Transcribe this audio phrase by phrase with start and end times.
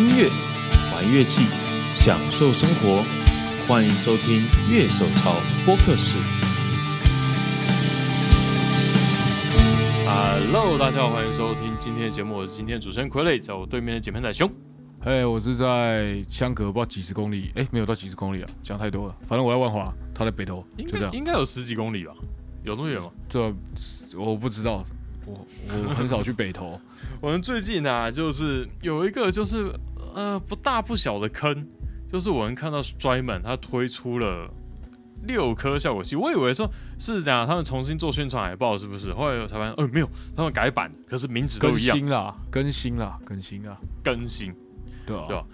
[0.00, 0.30] 音乐，
[0.94, 1.42] 玩乐器，
[1.94, 3.04] 享受生活。
[3.68, 5.34] 欢迎收听乐手潮
[5.66, 6.16] 播客室。
[10.06, 14.50] Hello，大家好，欢迎收听今天的节目，我是今天的主持人傀儡，在我对面的键盘仔兄。
[15.02, 19.14] 嘿，我是在相隔不知道几十公里，哎，没有到几十公里啊，讲太多了。
[19.28, 21.12] 反正我在万华，他在北投，就这样。
[21.12, 22.14] 应该有十几公里吧？
[22.64, 23.10] 有那么远吗？
[23.28, 23.54] 这
[24.16, 24.82] 我不知道，
[25.26, 26.80] 我我很少去北投。
[27.20, 29.70] 我们最近呢，就是有一个就是
[30.14, 31.66] 呃不大不小的坑，
[32.08, 34.48] 就是我们看到 Strymon 他推出了
[35.24, 39.12] 六颗效果器，我以为说是这样，他们重新做宣传海报是不是？
[39.12, 41.96] 后来才发现，呃没有，他们改版，可是名字都一样。
[41.96, 44.54] 更新啦，更新了，更新啊，更新。
[45.06, 45.44] 对吧？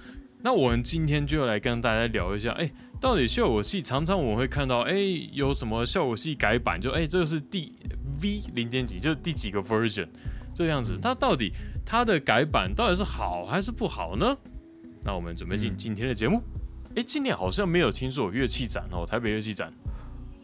[0.42, 4.94] 那我们今天就来跟大家聊一下，哎，到底效果器常常我们会看到，哎，
[5.32, 6.78] 有什么效果器改版？
[6.78, 7.72] 就哎，这个是第
[8.20, 10.06] V 零点几，就是第几个 version
[10.52, 10.98] 这样子。
[11.00, 11.52] 它到底
[11.86, 14.36] 它的改版到底是好还是不好呢？
[15.02, 16.42] 那我们准备进今天的节目。
[16.96, 19.72] 哎，今年好像没有听说有乐器展哦，台北乐器展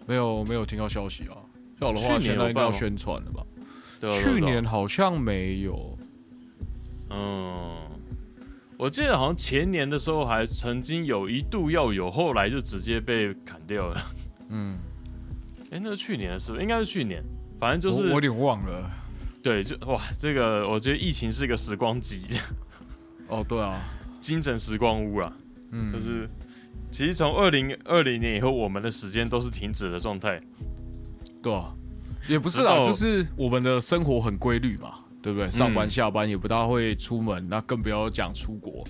[0.06, 1.36] 没有没有听到消息啊。
[1.80, 3.44] 要的话，现在应该要宣传了吧？
[4.20, 5.98] 去年好像没有。
[7.10, 7.76] 嗯。
[8.78, 14.02] 我记得好像前年的时候还曾经有一度要有，后来就直接被砍掉了。
[14.48, 14.76] 嗯，
[15.70, 17.22] 哎，那是去年的事，应该是去年，
[17.60, 18.90] 反正就是我有点忘了。
[19.42, 22.22] 对，就哇，这个我觉得疫情是一个时光机。
[23.28, 23.80] 哦，对啊，
[24.20, 25.32] 精神时光屋啊。
[25.70, 26.28] 嗯，就是
[26.90, 30.40] 其实从二零二零年以后，我们的时间都是停止的状态。
[31.42, 31.74] 对啊，
[32.28, 35.00] 也不是啊，就是我们的生活很规律嘛。
[35.22, 35.48] 对不对？
[35.52, 38.82] 上班下班也不大会出门，那更不要讲出国，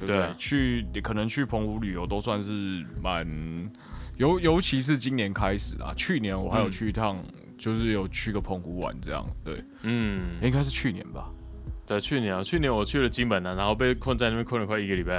[0.00, 0.28] 不对？
[0.36, 3.24] 去可能去澎湖旅游都算是蛮
[4.16, 7.16] 尤尤其是今年开始啊，去年我还有去一趟，
[7.62, 11.30] 就是有去个澎湖玩这样，对，嗯，应该是去年吧。
[11.86, 15.14] 对，去年啊，去年我去了金门啊，然后被困在那边困了快一个礼拜。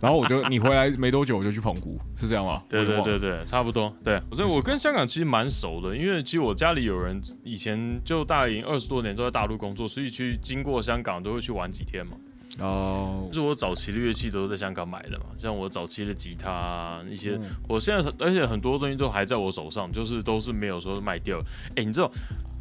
[0.00, 2.62] 然后我就你回来没多久，我就去澎湖，是这样吗？
[2.66, 3.94] 对对对对，差不多。
[4.02, 12.16] 对，所以我跟香港其实蛮熟的，因为其实我家里有人以前就大营二十多年都在大陆工作，所以去经过香港都会去玩几天嘛。
[12.58, 21.38] 哦，就是我早期的乐器都是在香港买的嘛，像我早期的吉他一些，我现在而且很多东西都还在我手上，就是都是没有说卖掉。
[21.76, 22.10] 哎，你知道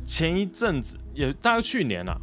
[0.05, 2.15] 前一阵子也大概去年啊。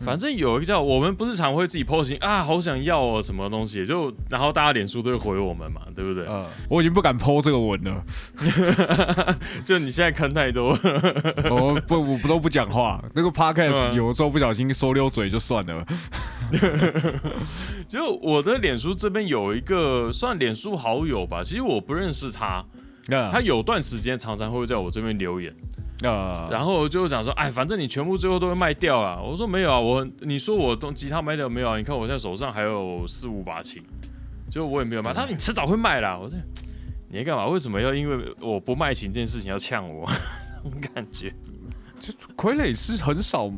[0.00, 6.26] 反正有一个叫我们不是常会自己 posting 啊，好想要哦，什么东西就然后大家脸书都会回我们嘛，对不对？
[6.28, 8.04] 嗯，我已经不敢 po 这个文了，
[9.64, 10.76] 就你现在坑太多，
[11.48, 15.86] 我不我不都不讲话，那个 podcast 有时候不小心说溜嘴就算了。
[17.88, 22.64] 就我的脸书这边有一个算脸书好友吧，其实我不认识他，
[23.30, 25.54] 他有段时间常常会在我这边留言。
[26.02, 29.22] 啊，然后就讲说，哎，反正你全部最后都会卖掉啊。
[29.22, 31.78] 我说没有啊，我你说我东吉他卖掉没有啊？
[31.78, 33.82] 你看我现在手上还有四五把琴，
[34.50, 35.12] 就我也没有卖。
[35.12, 36.18] 他说你迟早会卖啦。
[36.18, 36.38] 我说
[37.08, 37.46] 你在干嘛？
[37.46, 40.04] 为什么要因为我不卖琴这件事情要呛我？
[40.94, 41.32] 感觉
[42.00, 43.50] 这傀儡是很少。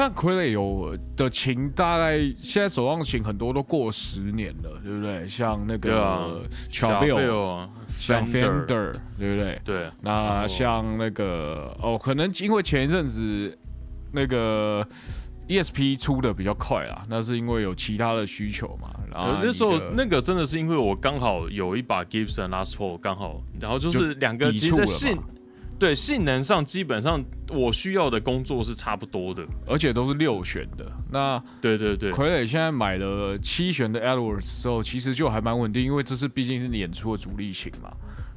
[0.00, 5.28] 像傀儡有的琴，大概现在手上琴很多都过十年了，对不对？
[5.28, 9.60] 像那个小贝尔，像 Fender，对不对？
[9.62, 9.90] 对。
[10.00, 13.58] 那像那个哦，可能因为前一阵子
[14.12, 14.82] 那个
[15.46, 18.88] ESP 出的比较快啊，那是因为有其他的需求嘛。
[19.12, 25.18] 然后那时候那个真的是因为我刚好有一把 Gibson Les Paul，刚好，然后就是两个其实性。
[25.82, 30.86] 对性能上，基本上我需要的工作是差不多的，而且都是六弦的。
[31.10, 37.90] 那对对对，傀儡现在买了七弦的 Edwards 之后，其实就还蛮稳定，因为这是毕竟是演出的主力琴嘛，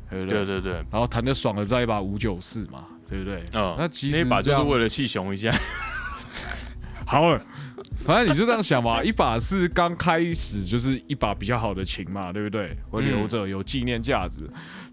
[0.10, 0.44] 对不对？
[0.44, 0.74] 对对对。
[0.90, 3.44] 然后弹的爽的再一把五九四嘛，对不对？
[3.54, 3.76] 嗯。
[3.78, 5.54] 那其实那把就是为了气熊一下。
[7.06, 7.40] 好了。
[7.98, 12.76] 反正你就这样想嘛，一把是刚开始就是一把比较好的琴嘛，对不对？
[12.90, 14.42] 会留着有纪念价值。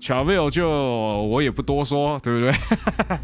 [0.00, 2.54] 巧贝尔就我也不多说，对不对？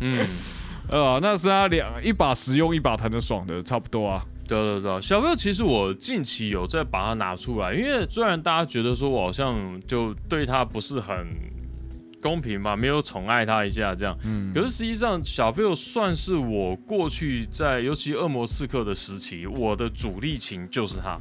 [0.00, 0.26] 嗯，
[0.91, 4.25] 呃，那是他两一把实用，一把弹的爽的，差不多啊。
[4.47, 11.26] 对对对，小贝尔其实我近期有在把它拿出来，因为虽然大家觉得说我好像就对它不是很。
[12.20, 21.19] 公平吧，没有宠爱他一下这样，嗯，可是实际上小飞友算是我过去在尤其恶魔刺客的时期，我的主力琴就是他，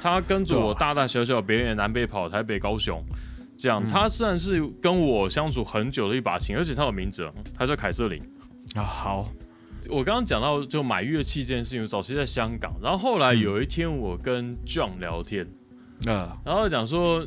[0.00, 3.04] 他跟着我大大小小别人南北跑，台北高雄，
[3.58, 8.22] 这样，他算是跟我相处很久的一把琴，而且他有名字，他叫凯瑟琳。
[8.74, 8.82] 啊。
[8.82, 9.28] 好，
[9.90, 15.46] 我刚刚讲到就买乐器这件事情，早期在香港，然后后来有一天我跟 John 聊天，
[16.06, 17.26] 啊，然后讲说。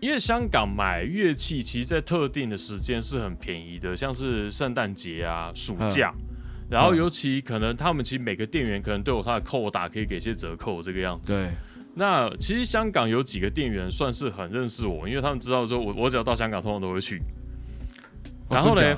[0.00, 6.12] 因为香港买乐器，其实在特定的时间是很便宜的，像是圣诞节啊、暑假，
[6.70, 11.32] 然后尤其可能他们其实每个店员可能都有他的扣打，可以给些折扣这个样子。
[11.32, 11.50] 对，
[11.94, 17.20] 那其实香港有几个店员算是很认识我，因为他们知道说我我只要到香港，通常都会去。
[18.48, 18.96] 然后呢，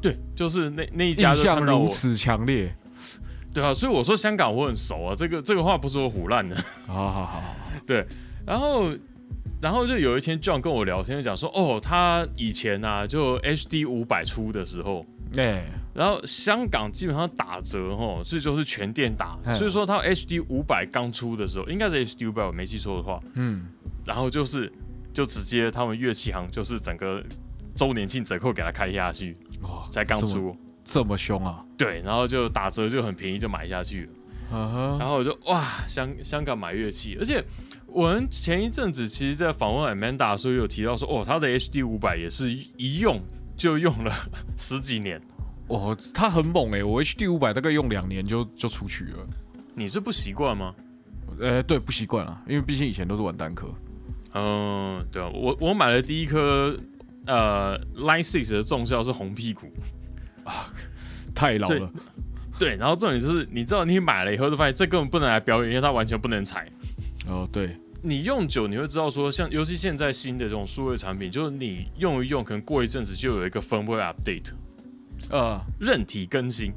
[0.00, 2.74] 对，就是那那一家印象如此强烈，
[3.52, 6.56] 对啊，所以我说香港我很熟啊，这个这个话不是我胡乱的。
[6.86, 7.54] 好好好，
[7.86, 8.04] 对，
[8.44, 8.90] 然后
[9.64, 15.06] 然后就有一天 John 跟我聊天，讲说哦，他以前啊，就 HD 五百出的时候，
[15.38, 15.64] 哎。
[15.94, 19.38] 然后香港基本上打折哦，所以就是全店打。
[19.54, 23.18] 所以说他 HD 五百刚出的时候，应该是 HD 五百，我没记错的话。
[23.36, 23.64] 嗯。
[24.04, 24.70] 然后就是
[25.14, 27.24] 就直接他们乐器行就是整个
[27.74, 29.34] 周年庆折扣给他开下去。
[29.62, 29.88] 哦。
[29.90, 31.64] 才刚出，这么凶啊？
[31.78, 32.02] 对。
[32.04, 34.12] 然后就打折就很便宜就买下去了。
[34.98, 37.42] 然后我就哇，香香港买乐器，而且
[37.94, 43.20] 我们前一阵子其实，在访问 Amanda 的时候有提到说，哦，他的 HD 五百也是一用
[43.56, 44.12] 就用了
[44.58, 45.22] 十几年。
[45.68, 46.82] 哦，他很猛哎！
[46.82, 49.26] 我 HD 五百大概用两年就就出去了。
[49.76, 50.74] 你是不习惯吗？
[51.40, 53.72] 呃，对，不习惯啊，因为毕竟以前都是玩单颗。
[54.34, 56.76] 嗯，对啊，我我买了第一颗
[57.26, 59.72] 呃 Line Six 的重效是红屁股
[60.42, 60.68] 啊，
[61.32, 61.88] 太老了。
[62.58, 66.68] 对，然后重点就是，你知道你买了以后就发现这根本不能来表演，因为它完全不能踩。
[67.26, 67.74] 哦，对，
[68.06, 74.50] 你用久你会知道说，像尤其现在新的这种数位产品，就是你用一用，可能过一阵子就有一个 firmware update。
[75.30, 76.70] 呃，韧体更新，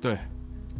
[0.00, 0.16] 对，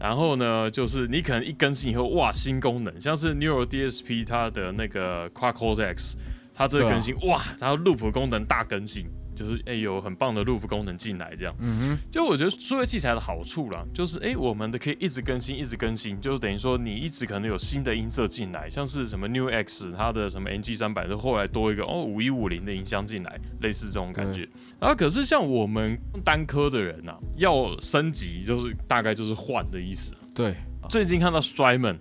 [0.00, 6.14] 然后呢，就是你可能一更新以后，哇，新功能，像是 Neural DSP 它的那个 Quad Cortex，
[6.54, 9.06] 它这个更新，哇，然后 Loop 功能大更新。
[9.42, 11.54] 就是哎，有很棒的 Loop 功能进来，这样。
[11.58, 11.98] 嗯哼。
[12.10, 24.48] 就我觉得数位器材的好处啦，就是哎，我们的可以一直更新，一直更新，就是等于说你一直可能有新的音色进来，像是什么 New X 它的什么 NG 三百，就后来多一个哦五一五零的音箱进来，类似这种感觉。
[24.80, 30.14] 然后可是像我们单科的人呐，要升级就是大概就是换的意思。
[30.34, 30.54] 对。
[30.90, 31.96] 最近看到 Strymon，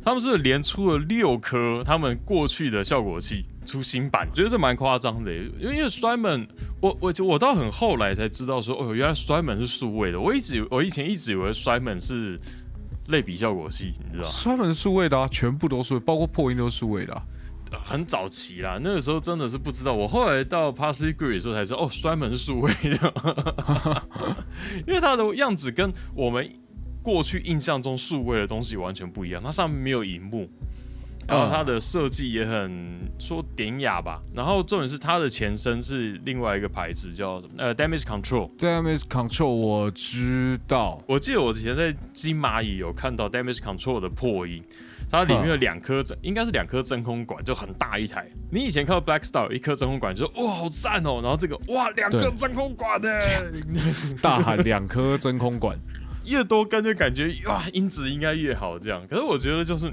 [0.00, 3.44] 他们是连出了六颗他们过去的效果器。
[3.64, 6.48] 出新版，觉得这蛮夸张的，因为因为 Strymon，
[6.80, 10.20] 我我我到很后来才知道说，哦，原来 Strymon 是数位的。
[10.20, 12.38] 我一直我以前一直以为 Strymon 是
[13.08, 17.22] 类比效果器，你知道？Strymon 数位的啊，全部都是，包括破音都是数位的。
[17.84, 19.94] 很早期啦，那个时候真的是不知道。
[19.94, 24.02] 我后来到 p a s s y g r e e 的时候才知道，哦，Strymon 是数位的，
[24.86, 26.46] 因为它的样子跟我们
[27.02, 30.50] 过去印象中数位的东西完全不一样，它上面没有荧幕。
[31.28, 38.50] 然后它的设计也很说典雅吧，然后重点是它的前身是另外一个牌子叫呃 Damage Control。
[38.58, 44.62] Damage Control 我知道，我记得我以前在金蚂蚁有看到 Damage Control 的破音，
[45.10, 48.28] 它里面有两颗真应该是两颗真空管，就很大一台。
[48.50, 53.08] 你以前看到 Black Star 一颗真空管就说哇好赞哦，然后这个哇两颗真空管呢，
[54.20, 55.78] 大喊两颗真空管，
[56.26, 59.06] 越多根就感觉哇音质应该越好这样。
[59.08, 59.90] 可是我觉得就是。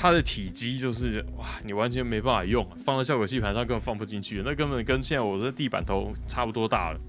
[0.00, 7.00] 它的体积就是哇，你完全没办法用，放在效果器盘上根本放不进去，那根本跟现在我的地板头差不多大了。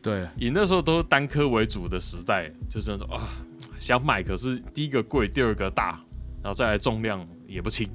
[0.00, 3.18] 对，以那时候都是单颗为主的时代，就是那种啊，
[3.80, 6.00] 想买可是第一个贵，第二个大，
[6.40, 7.90] 然后再来重量也不轻。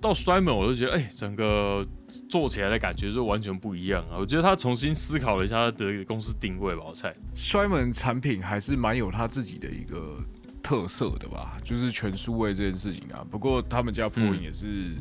[0.00, 1.84] 到 Strymon 我就觉得，哎，整个
[2.28, 4.18] 做起来的感觉就完全不一样啊！
[4.18, 7.12] 我觉得他重新思考了一下他的公司定位吧，我猜。
[7.34, 10.20] Strymon 产品还是蛮有他自己的一个。
[10.66, 13.24] 特色的吧，就是全数位这件事情啊。
[13.30, 14.96] 不过他们家破音也是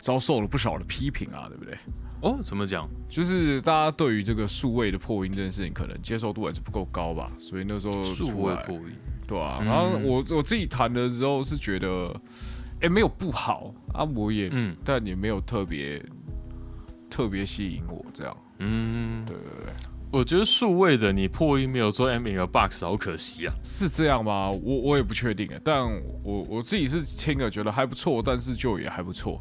[0.00, 1.78] 遭受了不少的批评啊，对不对？
[2.22, 2.88] 哦，怎么讲？
[3.08, 7.30] 就是大家对于这个数位的破音这件事情，可能接受度还是不够高吧。
[7.38, 8.96] 所以那时候数位破音，
[9.28, 9.60] 对啊。
[9.62, 12.20] 然后我我自己谈的时候是觉得，
[12.80, 16.04] 哎，没有不好啊，我也嗯，但也没有特别
[17.08, 18.36] 特别吸引我这样。
[18.58, 19.72] 嗯，对对对。
[20.16, 24.50] 我觉得数位的你破音没有做 M 和 box 好可惜啊，是这样吗？
[24.50, 25.84] 我我也不确定啊，但
[26.24, 29.38] 我我自己是听了觉得还不错，但是就也还不错，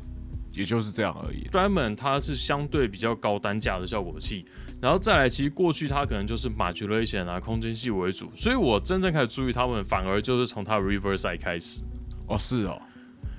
[0.52, 1.48] 也就是这样而已。
[1.50, 4.44] 专门它是相对比较高单价的效果器，
[4.82, 11.82] 然后再来，其实过去它可能就是 modulation 啊空间系为主，所以我真正开始注意他们，反而就是从它 Riverside 开始。
[12.28, 12.82] 哦，是哦，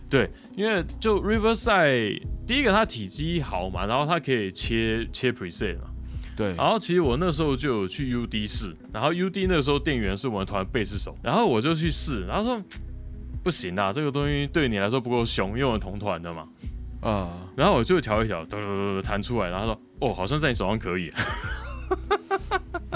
[0.08, 5.90] 对，因为就 Riverside 第一个它体积好嘛，然后它可以切切 preset 嘛。
[6.36, 12.62] 对，然后其实我那时候就有去 UD 试，然后 UD 那时候店员是我们团贝斯手，然后我就去试，然后说
[13.42, 16.42] 不行啊，这个东西对你来说不够凶，因为我们同团的嘛，
[17.00, 21.10] 啊，然后我就调一调，嘟嘟嘟弹出来，然后说哦，好像在你手上可以。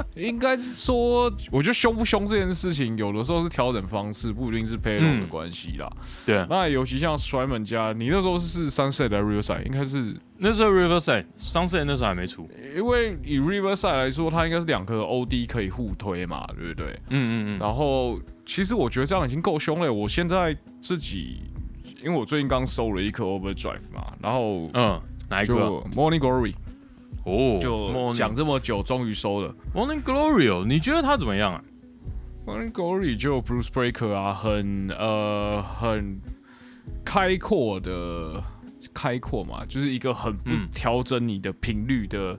[0.17, 5.91] 应该是说，我觉得凶不凶这件事情，有的时候是调整方式，不一定是配容的关系啦。
[6.27, 12.49] 对，那尤其像 Strymon 家，你那时候是 Sunset 的 Riverside，应该是那时候 Riverside，Sunset 那时候还没出。
[12.77, 16.87] 因为以 Riverside 来说，它应该是两颗 OD 可以互推嘛，对不对？
[17.09, 17.59] 嗯嗯嗯。
[17.59, 19.93] 然后其实我觉得这样已经够凶了。
[19.93, 21.43] 我现在自己
[22.03, 25.55] 因为我最近刚收了一颗 Overdrive 嘛，然后嗯，哪一颗
[25.95, 26.55] ？Morning Glory。
[27.25, 31.63] 哦，就讲这么久，终于收了 Morning Glory 哦，你觉得它怎么样啊
[32.47, 36.21] ？Morning Glory 就 Bruce Breaker 啊，很呃很
[37.05, 38.43] 开阔的
[38.95, 42.39] 开阔嘛，就是一个很不调整你的频率的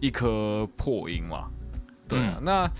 [0.00, 1.48] 一颗破音嘛。
[2.08, 2.70] 对啊，那。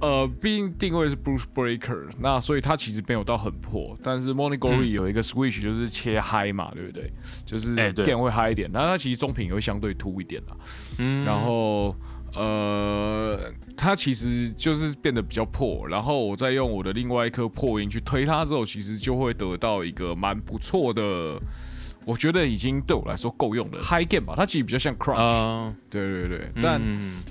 [0.00, 3.96] 呃，毕竟定位是 Bruce Breaker，那所以它其实没有到很破。
[4.02, 7.12] 但是 Morning Glory 有一个 Switch 就是切 High 嘛，对不对？
[7.44, 10.56] 就是电会 High 一点，那它其实中频也会相对凸一点啦。
[10.98, 11.94] 嗯，然后
[12.34, 15.86] 呃，它其实就是变得比较破。
[15.86, 21.40] 然后我再用我的另外一颗破音去推它之后，其实就会得到一个蛮不错的。
[22.04, 26.80] 我觉得已经对我来说够用了，High Gain 吧，它其实比较像 Crunch，对对对，但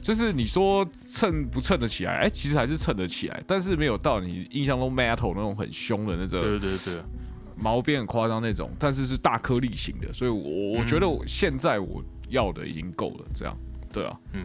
[0.01, 2.13] 就是你说蹭不蹭得起来？
[2.13, 7.01] 哎，其实还是蹭得起来，但是没有到你印象中 Metal 那种很凶的那种，对对对，
[7.57, 13.57] 毛边很夸张那种，但是是大颗粒型的，所以我我觉得我现在我要的已经够了，这样，
[13.91, 14.43] 对啊，嗯，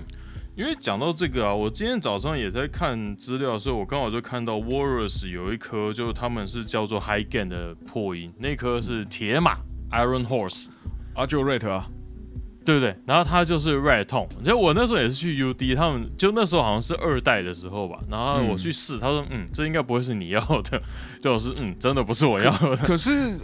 [0.56, 9.56] 因为讲到这个啊，我今天早上也在看资料的时候，我刚好就看到 Warriors 有一颗，就他们是叫做 High Gain 的破音，那颗是铁马。
[9.90, 10.68] Iron Horse，
[11.14, 11.88] 啊，就 Red 啊，
[12.64, 12.96] 对不对？
[13.06, 17.98] 然后他就是 Red Tone，就我那时候也是去 UD，他们就那时候好像是二代的时候吧。
[18.10, 20.82] 然后我去试，他说：“嗯，这应该不会是你要的。
[21.20, 22.76] ”就是嗯，真的不是我要的。
[22.78, 23.38] 可是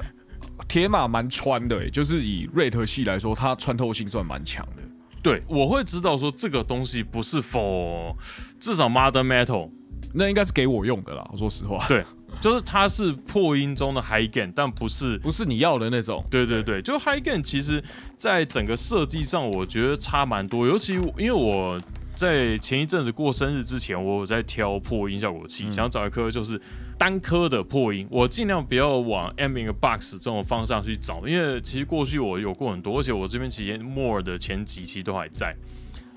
[0.66, 4.82] 铁马蛮穿的，就是以 Red 系来说，它穿透性算蛮强的。
[5.22, 8.16] 对，我会知道说这个东西不是 For
[8.58, 9.70] 至少 Modern Metal，
[10.14, 11.24] 那应该是给我用的啦。
[11.30, 12.04] 我说实话，对。
[12.42, 16.24] 就是它是破音中的 high gain，但不是不是你要的那种。
[16.28, 17.80] 对对对，就 high gain，其实
[18.16, 20.66] 在整个设计上，我觉得差蛮多。
[20.66, 21.80] 尤其因为我
[22.16, 26.60] 在前一阵子过生日之前，我有在挑破音效果器，想找一颗就是
[26.98, 28.08] 单颗的破音。
[28.10, 35.54] 我尽量不要往 Ming box 这种方向去找，因为其实过去我有过很多，而且我这边其实 more 的前几期都还在。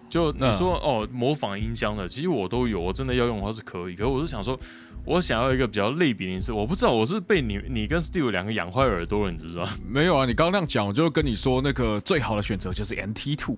[0.09, 3.95] 就你说哦，模仿音箱的，其实我都有，我真的要用的话是可以。
[3.95, 4.59] 可是我是想说。
[5.05, 9.69] 我想要一个比较类比的是，我不知道我是被你你跟 Steve 两个养坏耳朵了，你知道吗？
[9.87, 13.57] 没有啊，你刚刚那样讲，我就跟你说，那个最好的选择就是 MT Two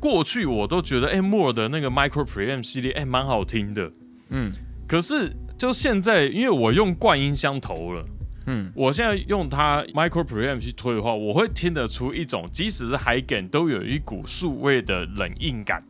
[0.00, 3.90] 过去我都觉得，哎，More 的那个 Micro Preamp 系列，哎，蛮好听的。
[4.30, 4.52] 嗯，
[4.86, 8.06] 可是就现在，因为我用惯音箱头了，
[8.46, 15.82] 嗯，我现在用它 Micro Preamp 去推的话，我会听得出一种，即使是 High Gain 都有一股数位的冷硬感。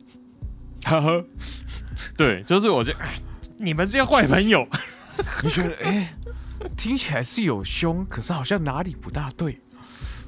[0.85, 1.25] 呵呵，
[2.15, 2.93] 对，就是我这，
[3.57, 4.67] 你们这些坏朋友。
[5.43, 6.13] 你觉得哎，
[6.75, 9.59] 听起来是有凶，可是好像哪里不大对。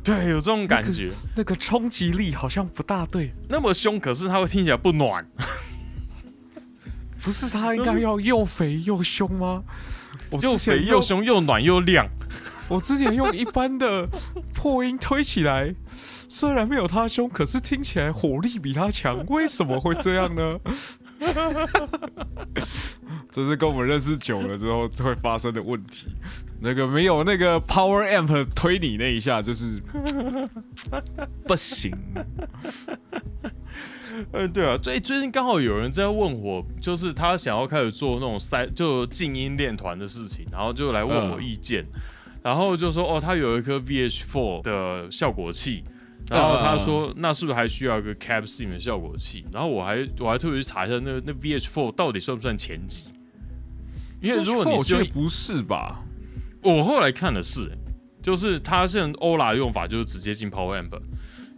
[0.02, 3.34] 对，有这种感觉，那个冲击力好像不大对。
[3.50, 5.28] 那么凶，可是它会听起来不暖。
[7.22, 9.62] 不是它应该要又肥又凶吗？
[10.42, 12.08] 又肥又凶又暖又亮。
[12.70, 14.08] 我之前用一般的
[14.54, 15.74] 破音推起来，
[16.30, 19.26] 虽然没有它凶，可是听起来火力比它强。
[19.28, 20.58] 为什么会这样呢？
[23.32, 26.08] 这是跟我们认识久了之后会发生的问题。
[26.62, 29.80] 那个没有那个 power amp 推你那一下，就是
[31.48, 31.96] 不行。
[34.32, 41.86] 嗯， 对啊，最最近刚好有人在问我，就是他想要开始做那种塞就静音练团的事情，然后就来问我意见，
[42.44, 45.84] 然后就说哦，他有一颗 VH4 的效果器。
[46.30, 53.06] 然后他说：“那是不是还需要一个 Cap Sim 的效果器？”然后我还我还特别去查一下，那那 VH4 到底算不算前级？
[54.22, 56.04] 因为如果你觉得不是吧？
[56.62, 57.72] 我后来看的是，
[58.22, 61.00] 就是它现在欧拉用法就是直接进 Power Amp。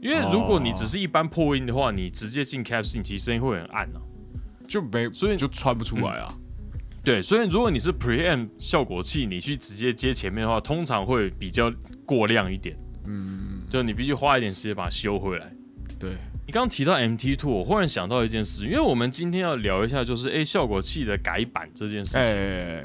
[0.02, 4.00] 因为如果你只是一般破音的话，你直接进 Cap Sim，其实声音会很暗啊，
[4.68, 6.34] 就没所以就穿不出来啊。
[7.04, 11.72] 对，所以如果你是 Preamp 效果器，你去直接接前面的话，通常会比较
[12.06, 12.78] 过亮一点。
[13.06, 15.52] 嗯，就你必须花一点时间把它修回来。
[16.00, 16.12] 对
[16.48, 22.22] 你刚刚提到 MT Two，我忽然想到一件事，因为我们今天要聊一下，就是哎效果器的改版这件事情。
[22.22, 22.84] 哎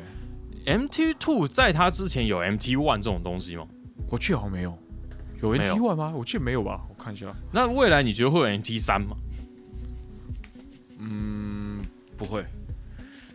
[0.66, 3.66] ，MT Two 在它之前有 MT One 这种东西吗？
[4.10, 4.78] 我记得好像没有，
[5.42, 6.12] 有 MT One 吗？
[6.14, 6.80] 我记得没有吧？
[6.88, 7.34] 我看一下。
[7.50, 9.16] 那未来你觉得会有 MT 三吗？
[10.98, 11.84] 嗯，
[12.16, 12.44] 不会。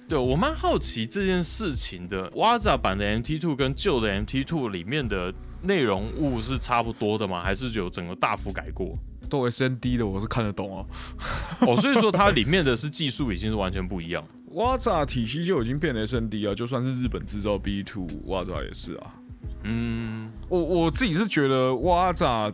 [0.07, 2.29] 对我蛮好奇这件事情的。
[2.31, 5.33] ，WAZA 版的 MT Two 跟旧的 MT Two 里面的。
[5.63, 7.41] 内容物是差不多的吗？
[7.43, 8.97] 还是有整个大幅改过？
[9.29, 10.85] 都 S N D 的，我是看得懂哦。
[11.65, 14.23] 哦，所以说它里面的是技术已经是完全不一样。
[14.55, 19.15] 挖扎体系就已经变 S N D 啊，就算是日本制造 B Two 挖扎也是啊。
[19.63, 22.51] 嗯，我我自己是觉得挖扎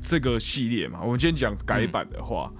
[0.00, 2.50] 这个系列嘛，我们今天讲改版的话，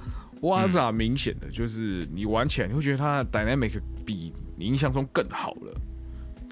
[0.43, 5.81] 挖扎明显的就是你玩起来你会觉得它的 dynamic 比你印象中更好了。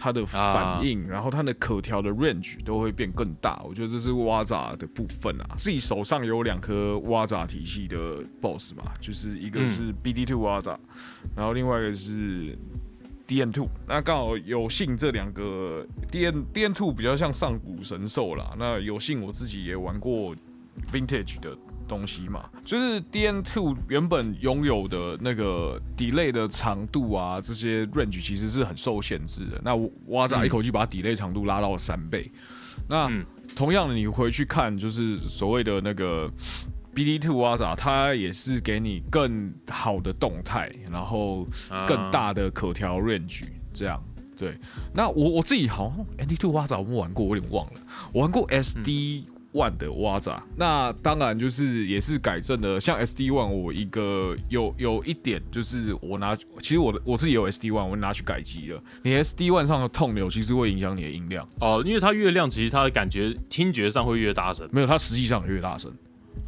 [0.02, 3.62] 它的反应，然后它的可调的 range 都会变更大。
[3.64, 5.54] 我觉得这是挖扎的部分啊。
[5.56, 10.76] 自己手上有两颗挖扎体系的 boss 嘛，就是一个是 BD Two 挖扎，
[11.36, 12.58] 然后另外一个是
[13.28, 13.68] DN Two。
[13.86, 18.56] 那刚好有幸这两个 DN DN Two 比较像上古神兽啦。
[18.58, 20.34] 那有幸我自己也玩过
[20.92, 21.56] Vintage 的。
[21.88, 29.60] 东西嘛，就是 D N Two 原本拥有的那个 delay 的长度啊，这些 range 其实是很受限制的。
[29.62, 29.74] 那
[30.06, 32.30] 挖仔一口气把 delay 长度拉到了三倍。
[32.88, 33.10] 那
[33.54, 36.30] 同样的，你回去看，就是所谓的那个
[36.94, 41.46] B D Two 挖仔，它也是给你更好的动态，然后
[41.86, 43.44] 更大的可调 range。
[43.72, 44.02] 这样
[44.36, 44.58] 对。
[44.94, 47.80] 那我我自己好像 N D Two 挖仔我们玩过，我有点忘了。
[48.12, 49.26] 我玩过 S D。
[49.52, 52.80] One 的挖杂，那当然就是也是改正的。
[52.80, 58.82] 像 SD One，我一个有有一点就是我拿，其实我的我自己有 SD One，我拿去改机了。
[59.02, 64.68] 你 SD One 上的痛钮其实会影响你的音量哦，因为它越亮，其实它的感觉听觉上会越大声。
[64.72, 65.92] 没有，它实际上越大声。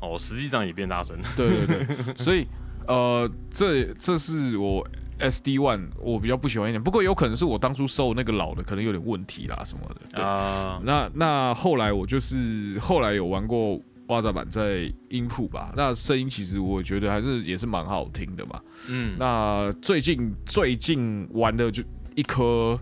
[0.01, 1.17] 哦，实际上也变大声。
[1.37, 2.47] 对对对，所以
[2.87, 4.87] 呃，这这是我。
[5.18, 10.23] S D One 我比较不喜欢一点，不过有可能是我当初收那个老的，可能有点问题啦什么的。
[10.23, 18.61] 啊，那那后来我就是后来有玩过挖杂版在音谱吧，那声音其实我觉得还是也是蛮好听的嘛。
[18.88, 21.83] 嗯，那最近最近玩的就
[22.14, 22.78] 一颗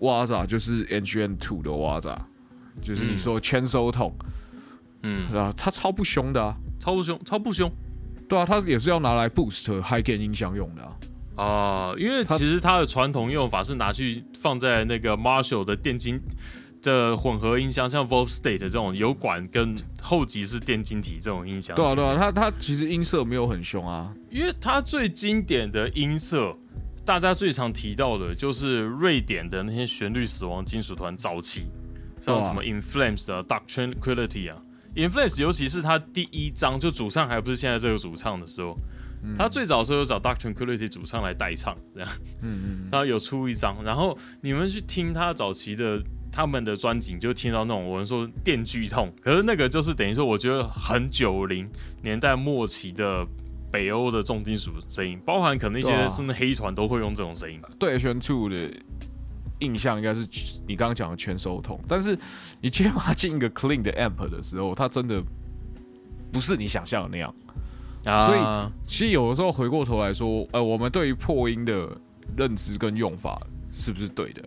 [0.00, 2.26] 挖杂就是 N G N Two 的挖杂，
[2.80, 4.14] 就是你说千收桶，
[5.02, 7.70] 嗯，啊，它超不凶的啊，超不凶，超不凶。
[8.28, 10.96] 对啊，它也是要拿来 boost high gain 音箱用的啊。
[11.36, 16.18] 啊，因为其实它的传统用法是拿去放在那个 Marshall 的电晶
[16.80, 21.76] 的混合音箱，像 Volt State 这种有管跟后级是电晶体这种音箱。
[21.76, 26.56] 对啊，对啊，它它其实音色没有很凶啊，因为它最经典的音色，
[27.04, 31.66] 大家最常提到的就是瑞典的那些旋律死亡金属团早期，
[32.18, 34.56] 像什么 In Flames 啊 Dark Tranquility 啊
[34.94, 38.74] ，In Flames 尤其是它第一张就主唱还不是现在这个主唱的时候。
[39.36, 42.08] 他最早时候有找 Doctor Quality 主唱来代唱，这样，
[42.42, 46.00] 嗯嗯，他有出一张，然后你们去听他早期的
[46.30, 51.68] 他们的专辑，就听到那种我们说电锯痛，可是那个就是等于说，我觉得很九零
[52.02, 53.26] 年代末期的
[53.72, 57.60] 北欧的重金属声音，包含可能一些甚至黑团都会用这种声音。
[57.78, 58.70] 对，全处的
[59.58, 60.26] 印象应该是
[60.68, 62.16] 你刚刚讲的全手痛，但是
[62.60, 65.22] 你接把它进一个 clean 的 amp 的时候，它真的
[66.30, 67.34] 不是你想象的那样。
[68.26, 71.88] 所以，其实有的时候回过头来说，呃，我们对于破音的
[72.36, 73.40] 认知跟用法
[73.72, 74.42] 是不是对的？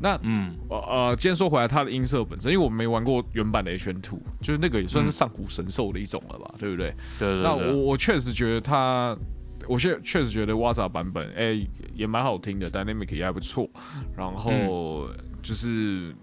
[0.00, 6.94] 那，嗯，呃呃，今天说回来，它的音色本身，因为我没玩过原版的 H N Two，就是那个也算是上古神兽的一种了吧，对不对？
[7.18, 7.42] 对对。
[7.42, 9.16] 那我我确实觉得它，
[9.66, 13.68] 我现在确实觉得挖杂版本，哎，也蛮好听的，Dynamic 也还不错。
[14.16, 15.08] 然后
[15.42, 16.14] 就是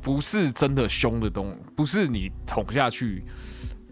[0.00, 3.22] 不是真的凶的东，不是你捅下去。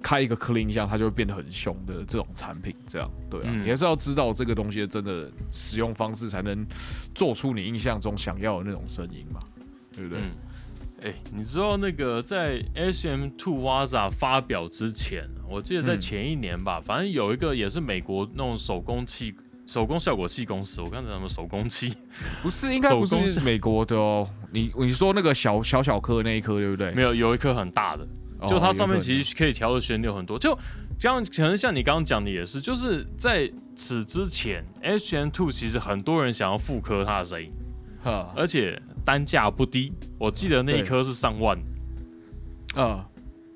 [0.03, 6.67] 开一个 clean 箱，它就会变得很凶的这种产品，这样对啊，你还是要知道这个东西真的使用方式，才能
[7.15, 9.41] 做出你印象中想要的那种声音嘛，
[9.95, 10.23] 对不对？
[11.01, 19.33] 哎，你知道那个在 SM Two Waza 发表之前，我记得在前一年吧，反正有一个也是美国那种手工器、
[19.65, 21.95] 手工效果器公司，我刚才什么手工器？
[22.43, 24.29] 不是，应该不是美国的哦。
[24.51, 26.91] 你你说那个小小小颗那一颗，对不对？
[26.93, 28.05] 没有，有一颗很大的。
[28.47, 30.57] 就它上面其实可以调的旋钮很多，就
[30.99, 37.51] 这样可能像你刚刚讲的也是，就是在此之前，H N Two 其实很多人想要复刻它的声音，
[38.37, 41.59] 而且单价不低，我记得那一颗是上万。
[42.75, 43.09] 啊，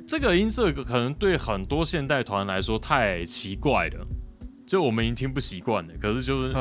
[0.06, 4.06] 这个音色可能对很多现代团来说太奇怪了，
[4.66, 5.94] 就我们已经听不习惯了。
[6.00, 6.54] 可是就是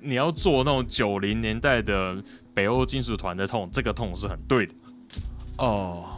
[0.00, 2.16] 你要做那种九零年代的
[2.54, 4.74] 北欧金属团的痛，这个痛是很对的。
[5.58, 6.17] 哦。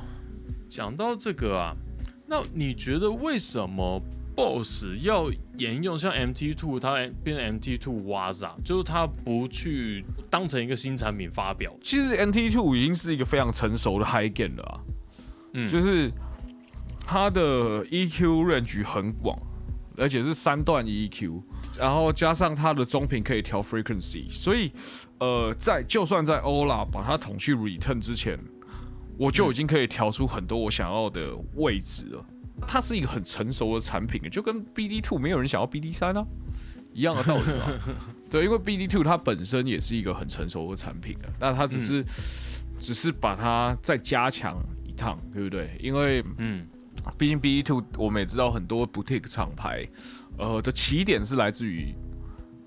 [0.70, 1.74] 讲到这个啊，
[2.28, 4.00] 那你觉得为什么
[4.36, 5.28] BOSS 要
[5.58, 11.74] 沿用像 MT Two 它变 MT Two Waza，就是它不去当成一个新产品发表？
[11.82, 14.80] 其实 MT Two 已经是一个非常成熟的 High Gain 了啊，
[15.54, 16.08] 嗯，就是
[17.04, 19.36] 它的 EQ range 很广，
[19.96, 21.42] 而且是三段 EQ，
[21.76, 24.70] 然后加上它的中频可以调 Frequency，所以
[25.18, 28.38] 呃，在就算在 Ola 把它捅去 Return 之前。
[29.20, 31.22] 我就已经可以调出很多我想要的
[31.56, 32.24] 位置了。
[32.66, 36.24] 它是一个很成熟的产品，就跟 BD Two 没有人想要 BD 三啊
[36.94, 37.70] 一样的道理嘛。
[38.30, 42.02] 对，因为 BD Two 它本身也是一个很成熟的产品啊，那它只是
[42.78, 44.56] 只是把它再加强
[44.86, 45.76] 一趟，对不对？
[45.82, 46.66] 因为嗯，
[47.18, 49.86] 毕竟 BD Two 我们也知道很多 boutique 厂牌，
[50.38, 51.94] 呃的起点是来自于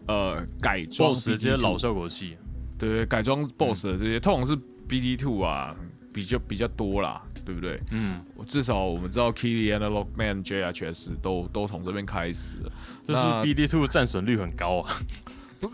[0.07, 2.37] 呃改装这些老效果器，
[2.77, 4.55] 对，改装 BOSS 的这些通常是。
[4.85, 5.73] BD Two 啊，
[6.13, 7.75] 比较比较多啦，对不对？
[7.91, 12.57] 嗯，我至少我们知道 Kitty Analog Man JHS 都都从这边开始，
[13.03, 14.99] 这是 BD Two 战损率很高啊。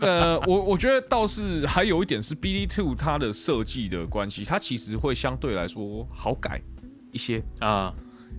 [0.00, 6.62] 呃，我我觉得倒是还有一点是 BD Two 它的设计的关系，它其实会相对来说好改
[7.12, 7.42] 一些。
[7.58, 7.92] 啊，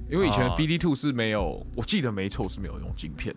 [0.10, 3.36] 因为以前的 BD Two 是没有，我记得没错是没有用晶片。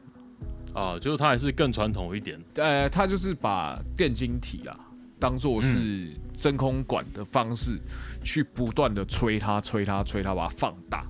[0.73, 2.41] 啊，就是它还是更传统一点。
[2.55, 4.79] 呃，它就是把电晶体啊
[5.19, 7.79] 当做是真空管的方式
[8.25, 11.07] 去不断的催它、催它、催它，把它放大，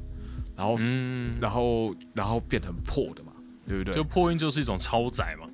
[0.57, 3.33] 然后嗯，然后然后变成破的嘛，
[3.67, 3.95] 对不对？
[3.95, 5.49] 就破音就是一种超载嘛。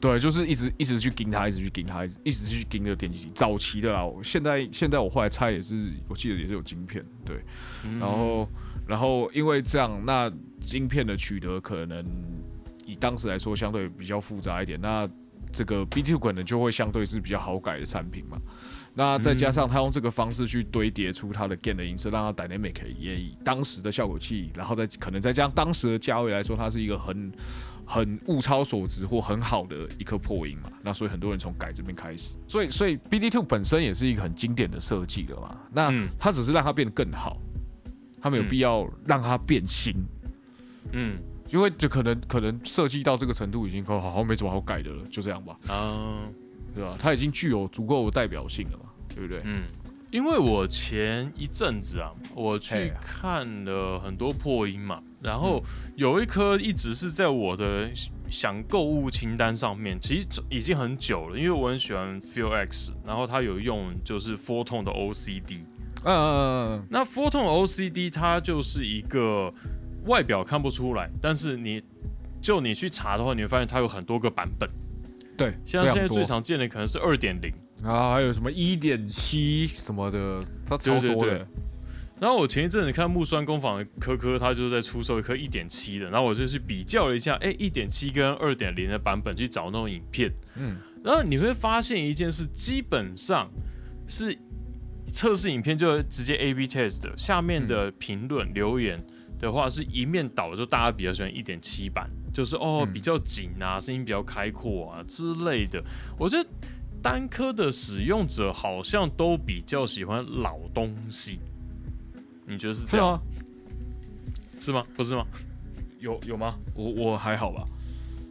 [0.00, 3.30] 对，就是一直一直去盯它，一直去盯它，一直一直去盯这个电机。
[3.36, 7.04] 早期的啦，现在现在我后来猜也是，我记得也是有晶片。
[7.24, 7.40] 对，
[8.00, 8.48] 然后
[8.84, 12.04] 然后因为这样，那晶片的取得可能
[12.84, 14.80] 以当时来说相对比较复杂一点。
[14.80, 15.08] 那
[15.52, 18.36] 这个 B Two 可能就会相对是比较好改的产品嘛。
[18.94, 27.32] 那再加上他用这个方式去堆叠出他的 gain 的音色，让它 dynamic 也以当时的效果器，然后再可能再加上当时的价位来说，它是一个很。
[27.84, 37.36] 很物超所值或很好的一颗破音嘛，那所以很多人从改这边开始，所以所以 BD Two 本身也是一个很经典的设计了嘛，那它只是让它变得更好，
[38.20, 39.92] 它没有必要让它变新，
[40.92, 41.18] 嗯，
[41.50, 46.22] 因为就可能可能设计到这个程度已经好好，像没什么好改的了，就这样吧，啊，
[46.74, 46.96] 对吧？
[46.98, 49.40] 它已经具有足够代表性了嘛，对不对？
[49.44, 49.62] 嗯。
[50.10, 55.62] 因为我前一阵子啊，我去看了很多破音嘛，然后
[55.96, 57.90] 有一颗一直是在我的
[58.28, 61.38] 想购物清单上面，其实已经很久了。
[61.38, 65.60] 因为我很喜欢 Feel X，然后它有用就是 Four Tone 的 OCD。
[66.04, 66.86] 嗯嗯嗯。
[66.90, 69.50] 那 Four Tone OCD 它就是一个
[70.04, 71.82] 外表看不出来，但是你
[72.42, 74.68] 就你去查的话，你会发现它有很多个版本。
[75.42, 77.52] 对，像现在最常见的可能是二点零。
[77.84, 81.46] 啊，还有什么一点七什么的，它超多的。
[82.20, 86.08] 然后我前一阵子看木栓工坊的科科，他就是在出售一颗一点七的。
[86.08, 90.32] 然后我就去比较了一下，哎，一点七跟二点零的版本去找那种影片。
[90.54, 93.50] 嗯，然后你会发现一件事，基本上
[94.06, 94.38] 是
[95.08, 99.04] 测试影片就直接 A B test 的，下面的评论留言
[99.40, 105.82] 的话是一面倒，就大家比较喜欢一点七版，就是哦比较紧啊，声音比较开阔啊之类的。
[106.18, 106.48] 我觉得。
[107.02, 111.40] 单颗的使用者好像都比较喜欢老东西，
[112.46, 113.20] 你觉得是这样吗？
[114.56, 114.86] 是吗？
[114.94, 115.26] 不是吗？
[115.98, 116.54] 有有吗？
[116.76, 117.64] 我我还好吧。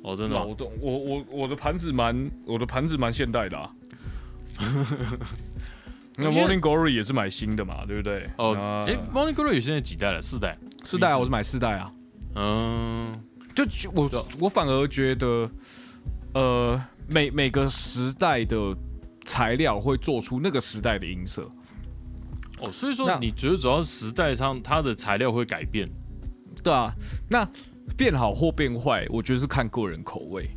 [0.04, 0.36] 哦，真的。
[0.36, 3.76] 老东，我我我的盘子蛮，我的盘子蛮现代的啊。
[6.16, 8.26] 那 Morning Glory 也是买新的嘛，对不对？
[8.38, 10.22] 哦，哎，Morning Glory 现在几代了？
[10.22, 10.58] 四代？
[10.86, 11.92] 四代，啊我是买四代啊。
[12.36, 13.22] 嗯，
[13.56, 14.10] 就我
[14.40, 15.50] 我反而觉得，
[16.34, 16.82] 呃。
[17.08, 18.74] 每每个时代的
[19.26, 21.42] 材料会做出那个时代的音色，
[22.60, 25.86] 哦，所以说你觉得主要时代上它的材料会改变，
[26.64, 26.94] 对啊，
[27.30, 27.46] 那
[27.98, 30.50] 变好或变坏，我觉得是看个人口味，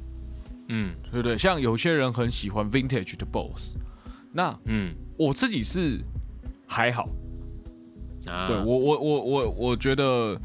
[0.68, 1.37] 嗯，对不对？
[1.37, 3.76] 像有些人很喜欢 vintage 的 boss，
[4.30, 5.98] 那嗯，我自己是
[6.68, 7.09] 还好，
[8.28, 10.40] 啊，对我我我我我觉得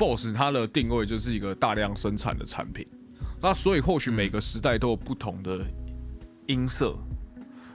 [0.00, 2.86] boss 它的定位就是一个大量生产的产品。
[3.42, 5.64] 那所以或许每个时代都有不同的
[6.46, 6.96] 音色，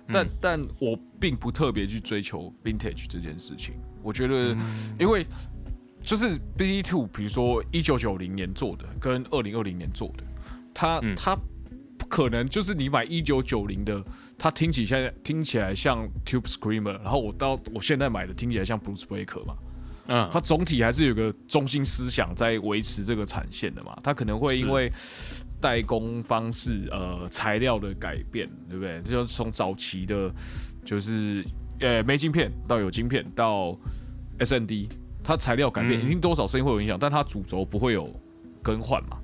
[0.08, 3.76] 但但我并不特别去追求 vintage 这件事情。
[4.02, 4.56] 我觉得，
[5.00, 5.26] 因为
[6.02, 10.24] 就是 B Two，比如说一九九零年做的跟二零二零年做的，
[10.74, 11.38] 它它
[12.08, 14.04] 可能就是你买一九九零的，
[14.38, 19.56] 它听起现在听起来像 Tube Screamer，然后我到我现在买的听起来像 Bruce Breaker 嘛。
[20.08, 23.98] 嗯，它总体还是有个中心思想在维持这个产线的嘛。
[24.04, 24.92] 它可能会因为
[25.60, 29.02] 代工方式，呃，材料的改变，对不对？
[29.02, 30.32] 就从早期的，
[30.84, 31.44] 就是
[31.80, 33.78] 呃没晶片到有晶片到
[34.40, 34.90] SND，
[35.24, 38.08] 它材料改变一定多少声音会有影响，但它主轴不会有
[38.62, 39.18] 更换嘛，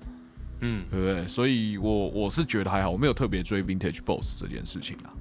[0.62, 1.28] 嗯，对不对？
[1.28, 5.14] 所以我我是觉得还好，我没有特别追 Vintage Boss 这件事情啊。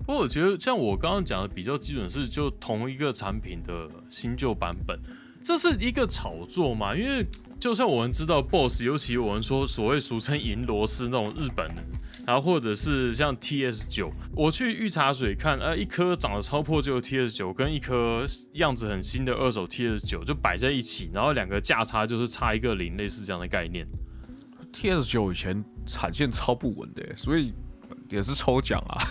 [0.00, 4.98] 不过我觉得像我刚刚讲的比较基准是，就同一个产品的新旧版本。
[5.42, 6.94] 这是一个炒作嘛？
[6.94, 7.26] 因为
[7.58, 11.76] 就像我们知道，BOSS，尤其我们说所谓俗称银螺丝那种日本人，
[12.26, 23.86] 然后或者是像 TS 九，我去御茶水看，呃，一颗长得超破旧的 TS 九，跟一颗样子很新的二手 TS 九就摆在一起，然后两个价差就是差一个零，类似这样的概念。
[24.74, 27.54] TS 九以前产线超不稳的，所以。
[28.10, 29.02] 也是抽奖啊，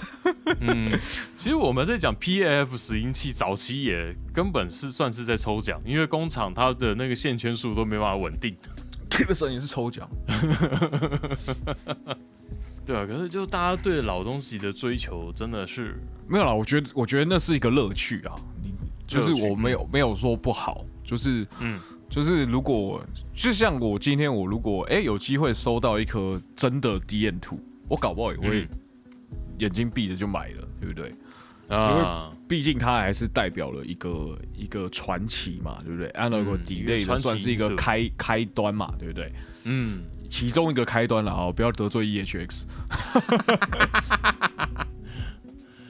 [0.59, 0.91] 嗯，
[1.38, 8.55] 其实我们在讲 PAF 拾音器早期也根本是算是在抽奖，因为工厂它的那个线圈数都没办法稳定，
[9.09, 10.07] 基本上也是抽奖。
[12.85, 15.95] 对啊，可是就大家对老东西的追求真的是
[16.27, 16.55] 没有了。
[16.55, 18.35] 我觉得，我觉得那是一个乐趣啊。
[18.62, 18.73] 你
[19.07, 28.67] 就是我没有没有说不好，就是嗯，就是如果就像我今天我如果哎有机会收到一颗真的 D N Two，我搞不好也会
[29.60, 31.13] 眼睛闭着就买了，对不对？
[31.69, 32.04] 因为
[32.48, 36.10] 毕竟它还是代表了一个一个传奇嘛，对不对？
[36.10, 39.32] 按照个底类的算是一个开开端嘛，对不对？
[39.65, 40.02] 嗯。
[40.30, 41.52] 其中一个开端了啊！
[41.52, 42.62] 不要得罪 EHX，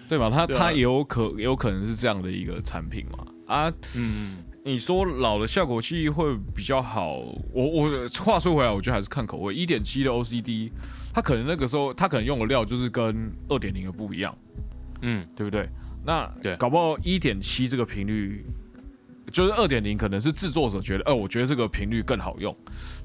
[0.07, 0.29] 对吧？
[0.29, 3.17] 它它也有可也有可能是这样的一个产品嘛
[3.53, 3.69] 啊！
[3.97, 7.17] 嗯，你说老的效果器会比较好，
[7.51, 9.53] 我我话说回来，我觉得还是看口味。
[9.53, 10.71] 一点七的 OCD，
[11.19, 14.33] 它可能那个时候他可能用的料就是跟二点零的不一样，
[15.01, 15.67] 嗯，对不对？
[16.05, 18.45] 那对，搞不好一点七这个频率
[19.31, 22.55] 就是二点零，可能是制作者觉得，呃，我觉得这个频率更好用，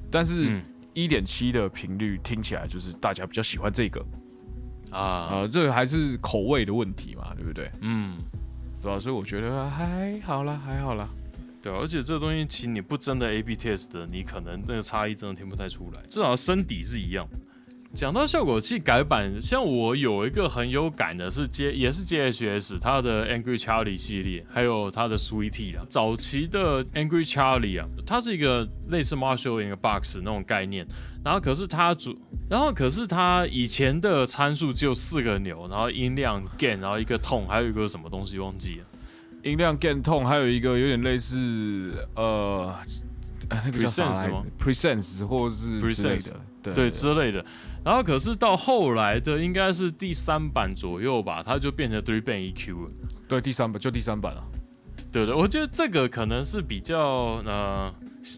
[0.09, 0.61] 但是。
[0.97, 4.01] 一点七的频率听起来就是大家比较喜欢这个
[4.91, 7.69] 啊啊，这还是口味的问题嘛，对不对？
[7.81, 8.17] 嗯，
[8.81, 8.97] 对吧？
[8.97, 11.09] 所以我觉得还好啦，还好啦。
[11.61, 17.27] 对，而且这个东西其实你不真的 A B test 的，你可能那个差异真的听不太出来，至少声底是一样。
[17.95, 25.85] 讲到效果器改版，像我有一个很有感的是 J 也是 JHS 它的 Angry Charlie 系列，还有它的 Sweetie 啊。
[25.87, 30.85] 早期的 Angry Charlie 啊，它是一个类似 Marshall 一个 box 那种概念，
[31.23, 32.13] 然后可是它主，
[32.49, 38.85] 然后可是它以前的参数只有四个钮，然后音量 gain，然后一个 tone，还有一个什么东西忘记了，
[39.43, 42.75] 音量 gain tone，还有一个有点类似呃
[43.49, 46.41] 那个叫啥来着？Presence 或者是之类的。
[46.73, 47.45] 对之类的，
[47.83, 52.91] 然后可是到后来的应该是第三版左右吧，它就变成 three band EQ 了。
[53.27, 54.43] 对，第三版就第三版了。
[55.11, 57.93] 对对，我觉得这个可能是比较呃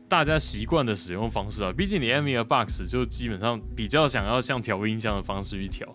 [0.07, 1.71] 大家习惯的使用方式啊。
[1.71, 5.87] 毕竟你 M 一 box 就基本上比较想要像调音箱的方式去调。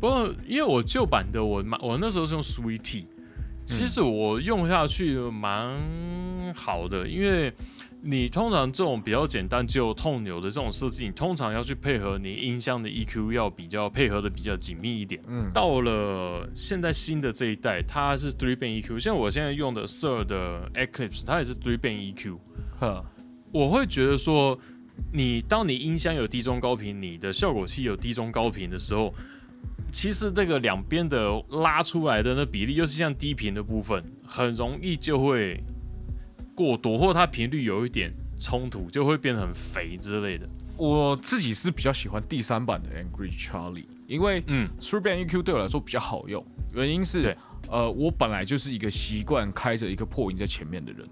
[0.00, 3.04] 不过因为我旧版的我买我那时候是用 Sweetie，
[3.64, 5.78] 其实我用下去蛮
[6.54, 7.52] 好的，因为。
[8.10, 15.20] 你通常这种比较简单就痛钮的这种设计，你通常要去配合你音箱的 EQ 要比较配合的比较紧密一点。
[15.26, 22.38] 嗯，到了现在新的这一代，它是 three band EQ，像我现在用的 Sir 的 Eclipse，它也是 three band EQ。
[22.80, 23.04] 呵，
[23.52, 24.58] 我会觉得说，
[25.12, 29.12] 你当你音箱有低中高频，你的效果器有低中高频的时候，
[29.92, 35.62] 其实这个两边的拉出来的那比例，又是像低频的部分，很容易就会。
[36.58, 40.44] 过多，或者它频率有一点冲突，就会变得很肥之类的。
[40.76, 46.44] 我自己是比较喜欢第三版的 Angry Charlie，因为嗯，Three Band EQ 对我来说比较好用。
[46.74, 47.36] 原因是，
[47.70, 51.08] 呃，我本来就是一个习惯开着一个破音在前面的人，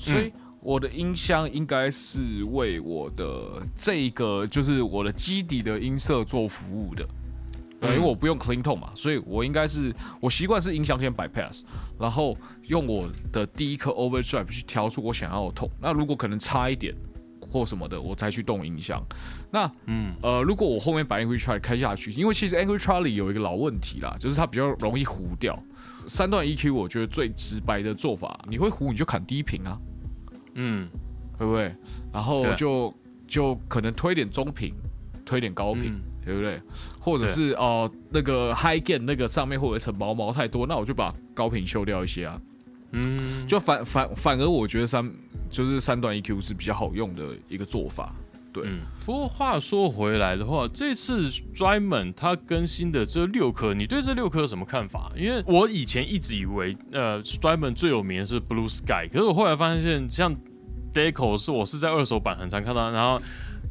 [0.00, 7.08] 所以我的音箱应该是为我的这个就是我的基底的音色做服务的。
[7.82, 11.62] 因为我不用 clean tone 嘛，所以我应该是我习惯是音箱先 bypass，
[11.98, 12.36] 然后
[12.66, 15.70] 用我的第一颗 overdrive 去调出我想要的 tone。
[15.80, 16.92] 那如果可能差一点
[17.50, 19.00] 或什么的，我再去动音箱。
[19.50, 25.56] 那嗯呃，如果我后面把 Angry Charlie 开下去，因为其实 Angry Charlie 有一个老问题啦，就是它比较容易糊掉。
[26.06, 29.78] 三段 EQ 我觉得最直白的做法，你会糊你就砍低频啊，
[30.54, 30.88] 嗯，
[31.38, 31.74] 会不会？
[32.12, 32.92] 然后就
[33.26, 34.74] 就可能推点中频，
[35.24, 36.00] 推点高频。
[36.28, 36.60] 对不对？
[37.00, 42.38] 或者是哦，那个 high gain 那个上面会有一层毛毛太多，那我就把高频修掉一些啊。
[42.92, 45.10] 嗯，就反反反而我觉得三
[45.48, 48.14] 就是三段 EQ 是比较好用的一个做法。
[48.52, 48.66] 对，
[49.06, 55.10] 不过话说回来的话，这次 Strymon 它更新的这六颗，你对这六颗有什么看法？
[55.16, 60.36] 因为我以前一直以为呃 Strymon 最有名的是 Blue Sky，可是我后来发现像
[60.92, 63.18] Deco 是我是在二手版很常看到，然后。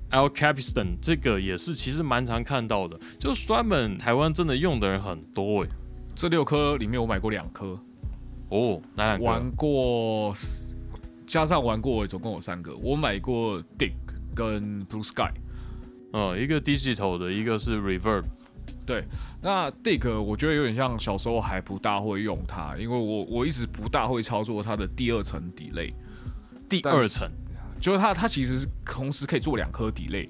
[0.10, 5.70] L Capiston 这个也是其实蛮常看到的，就 Strymon 台湾真的用的人很多诶。
[6.16, 7.78] 这六颗里面我买过两颗，
[8.50, 9.24] 哦，哪两颗？
[9.26, 10.34] 玩过，
[11.28, 12.76] 加上玩过总共有三个。
[12.78, 13.94] 我买过 Dig
[14.34, 15.32] 跟 Blue Sky，
[16.14, 18.24] 嗯，一个 Digital 的，一个是 Reverb。
[18.86, 19.04] 对，
[19.42, 25.94] 那 Dig 我觉得有点像小时候还不大会用它，因为我我一直不大会操作它的第二层 Delay，
[26.70, 27.30] 第二层。
[27.80, 30.28] 就是它，它其实是同时可以做两颗底类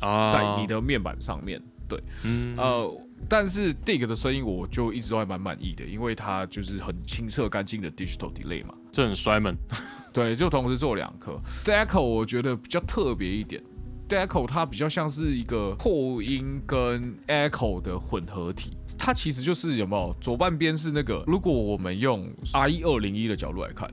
[0.00, 2.56] 啊，在你的面板上面对，嗯。
[2.56, 9.56] 呃，但是 Dig 的声音我就一直都还蛮满意的，因为它就是很清澈干净的 digital delay 嘛，这很摔门，
[10.12, 11.40] 对，就同时做两颗。
[11.64, 13.62] Deco 我觉得比较特别一点
[14.08, 22.28] ，Deco 它比较像是一个破音跟 Echo 的混合体，它其实就是有没有左半边是那个，如果我们用
[22.70, 23.90] 一二零一的角度来看，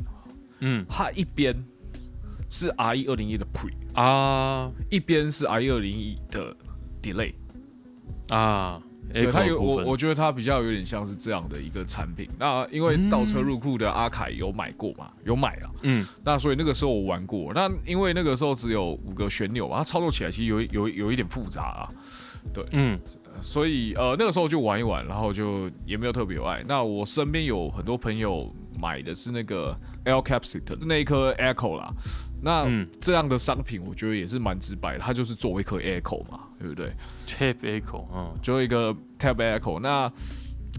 [0.60, 1.56] 嗯，它一边。
[2.52, 6.56] 是 R E 二零一的 Pre 啊，一边是 R E 二零一的
[7.02, 7.34] Delay，
[8.30, 8.80] 啊。
[9.14, 12.30] 对，它有我我觉得它比较有点像是这样的一个产品。
[12.40, 15.70] 那因为倒车入库的阿凯有买过嘛，有买啊。
[15.82, 16.08] 嗯。
[16.24, 17.52] 那所以那个时候我玩过。
[17.54, 21.90] 那因为那个时候只有五个旋钮嘛，它操作起来其实有有有一点复杂啊。
[22.54, 22.98] 对，嗯。
[23.42, 26.64] 所以呃那个时候就玩一玩，然后就也没有特别爱。
[26.66, 31.94] 那我身边有很多朋友买的是那个 L Capsit 那一颗 Echo 啦。
[32.42, 32.66] 那
[33.00, 36.92] 这样的商品我觉得也是蛮直白的，它就是作为一颗 Echo 嘛，对不对
[37.28, 39.80] ？Tap Echo，嗯，就一个 Tap Echo。
[39.80, 40.12] 那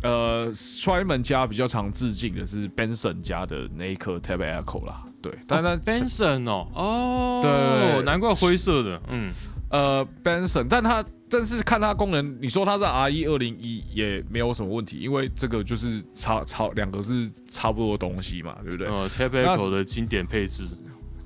[0.03, 5.33] 呃 s h i m a n 家比较常致敬的是 Benson 家的那一颗 Tap Echo 啦，对。
[5.47, 9.33] 但那 Benson 哦，哦，对，难怪灰色的，嗯，
[9.71, 18.89] 呃，Benson，但它但是看它功能，你说它是 R 一二零一也没有什么问题，因为这个就是差差两个是差不多东西嘛，对不对？
[18.89, 20.65] 呃，Tap Echo 的经典配置。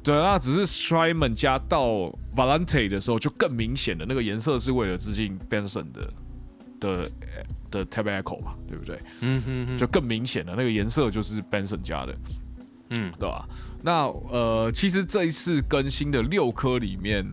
[0.06, 6.12] 对，那只是 s h r i m a n 加到 Valente 的时候就更明显的那个颜色是为了致敬 Benson 的
[6.78, 7.10] 的
[7.72, 9.00] 的 Tobacco 嘛，对不对？
[9.22, 12.14] 嗯哼，就更明显的那个颜色就是 Benson 加的，
[12.90, 13.48] 嗯，对吧？
[13.82, 17.28] 那呃，其实这一次更新的六颗里面，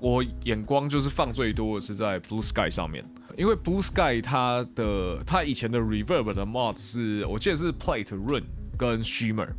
[0.00, 3.04] 我眼光就是放最多的是在 Blue Sky 上面，
[3.38, 8.42] 因为 Blue Sky 它的它以前的 Reverb 的 Mod 是我记得是 Plate Run
[8.76, 9.50] 跟 Shimmer，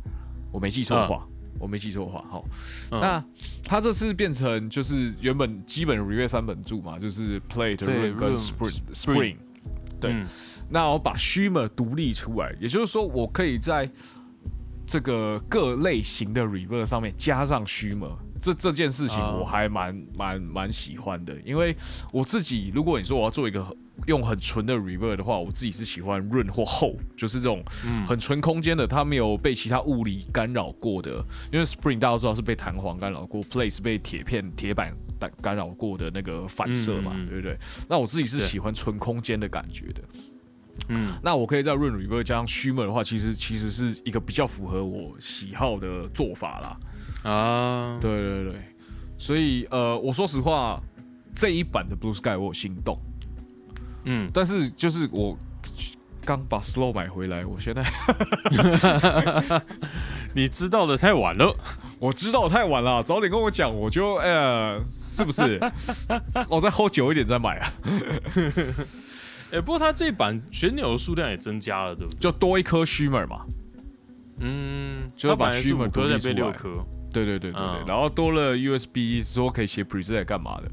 [0.52, 1.26] 我没记错的话。
[1.62, 2.44] 我没记错的话，好，
[2.90, 3.24] 那
[3.64, 7.76] 它这次变成就是原本基本 r e v e 三本柱嘛，就是 Plate、
[8.16, 9.36] 跟 Spring、Spring，
[10.00, 10.12] 对，
[10.68, 13.88] 那我把 Shimmer 独立出来，也就是说，我可以在
[14.84, 18.16] 这个各类型的 Reverb 上面加上 Shimmer。
[18.42, 21.74] 这这件事情我还蛮蛮蛮喜欢的，因为
[22.12, 23.64] 我自己如果你说我要做一个
[24.08, 27.62] 用很纯的 reverb 的话，我自己是喜欢润或厚，就是这种
[28.04, 31.24] 很纯空间的，它没有被其他物理干扰过的。
[31.52, 37.56] 因为 spring 大家都知道是被弹簧干扰过，play 是被铁片铁板干干扰过的那个反射嘛，对不对？
[37.88, 40.02] 那我自己是喜欢纯空间的感觉的。
[40.88, 46.76] 嗯，那我可以在润 reverb 加上 shimmer 的话，其实其实是一个比较符合我喜好的做法啦。
[47.22, 48.54] 啊，对对对，
[49.18, 50.82] 所以呃，我说实话，
[51.34, 52.96] 这一版的 Blue Sky 我有心动，
[54.04, 55.38] 嗯，但是就是我
[56.24, 57.84] 刚把 Slow 买回来，我现在
[60.34, 61.54] 你知道的太晚了，
[62.00, 65.60] 我知道太晚了，早点跟我讲，我就哎呀，是不是？
[66.48, 67.72] 我再 hold 久一点再买啊。
[69.52, 72.18] 哎，不过它这版旋钮的数量也增加了，对不对？
[72.18, 73.44] 就多一颗 Shimmer 嘛，
[74.38, 76.72] 嗯，就要把 Shimmer 多变成六颗。
[77.12, 80.70] 对对对对，然后多了 USB，说可以写 preset 干嘛的？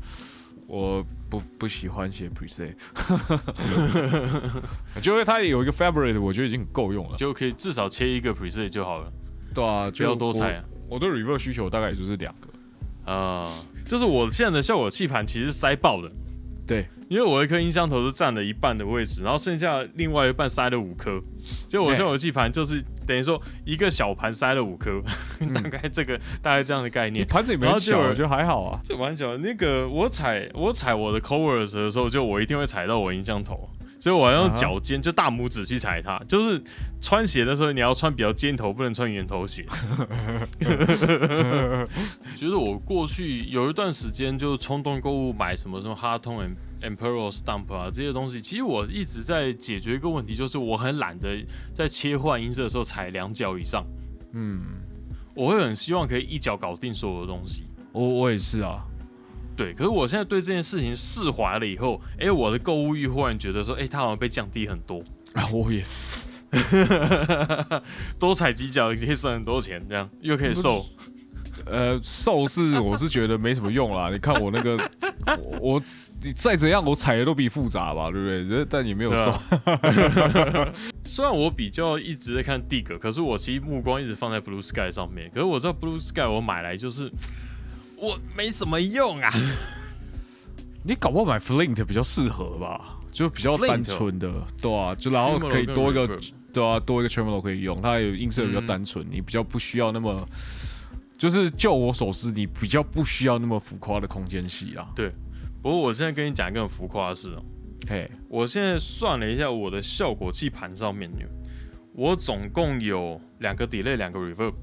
[0.65, 2.73] 我不不喜欢写 preset，
[5.01, 9.11] 就因为它有一个 favorite，我觉得已经够用了，就可以至少切一个 preset 就好了。
[9.53, 10.63] 对啊，就要多彩啊。
[10.87, 13.51] 我对 reverb 需求大概也就是两个啊，
[13.85, 16.11] 就是我现在的效果器盘其实塞爆了。
[16.69, 21.19] 对，因为我一颗音箱头是占了一半的位置，然后剩下另外一半塞了五颗，
[21.67, 25.01] 就我像我记盘就是等于说一个小盘塞了五颗，
[25.51, 27.25] 大概这个大概这样的概念。
[27.25, 29.35] 盘子也没小，我觉得还好啊，就蛮小。
[29.37, 33.67] 那个我踩我踩我的 covers 的时候，就我一定会踩到我音箱头，
[33.99, 36.17] 所以我要用脚尖就大拇指去踩它。
[36.27, 36.61] 就是
[37.01, 39.65] 穿鞋的时候，你要穿比较尖头，不能穿圆头鞋。
[42.35, 46.55] 觉得我过去有一段时间就冲动购物买什么什么 Hard Tone。
[46.81, 53.85] Emperor Stump 啊，这些东西，其实我一直在解决一个问题，就是我很懒得在切换音色的时候踩两脚以上。
[54.31, 54.61] 嗯，
[55.35, 57.65] 我会很希望可以一脚搞定所有的东西。
[57.91, 58.79] 我我也是啊，
[59.59, 59.73] 对。
[59.73, 65.03] 可是我现在对这件事情释怀了以后，哎，我的购物欲忽然觉得说，哎，它好像被降低很多。
[65.33, 66.25] 啊，我也是，
[68.17, 70.85] 多踩几脚可以省很多钱，这样又可以瘦。
[71.65, 74.09] 呃，瘦是我是觉得没什么用啦。
[74.09, 74.77] 你看我那个，
[75.59, 75.81] 我
[76.23, 78.65] 你再怎样，我踩的都比复杂吧，对不对？
[78.69, 79.31] 但你没有瘦。
[81.03, 85.29] 虽然我比较一直在看 Dig，可是我其实目光一直放在 Blue Sky 上面。
[85.33, 87.11] 可是我知道 Blue Sky 我买来就是
[87.99, 89.29] 我没什么用啊。
[90.83, 92.97] 你搞不好买 Flint 比较适合吧？
[93.11, 94.31] 就比较单纯的，
[94.61, 96.07] 对啊，就然后可以多一个，
[96.53, 100.25] 对啊，多一个 Tremolo 可以用，它有音色比较单纯，你比较不需要那么。
[101.17, 104.87] 就是就我所知，你比较不需要那么浮夸的空间系啊。
[104.95, 105.11] 对，
[105.61, 107.43] 不过我现在跟你讲一个很浮夸的事哦。
[107.89, 111.11] 嘿，我现在算了一下我的效果器盘上面，
[111.91, 114.53] 我总共有两个 delay，两个 reverb。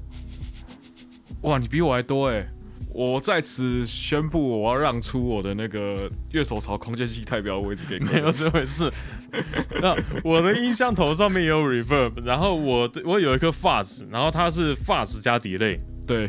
[1.41, 2.47] 哇，你比我还多哎！
[2.97, 8.05] 我在此宣布，我要让出我的那个乐手槽空间系代表位置给你。
[8.09, 8.91] 没有这回事。
[9.79, 15.77] 那我的音箱头上面也有 reverb，然后我我有一颗 fuzz，然后它是 fuzz 加 delay。
[16.07, 16.27] 对，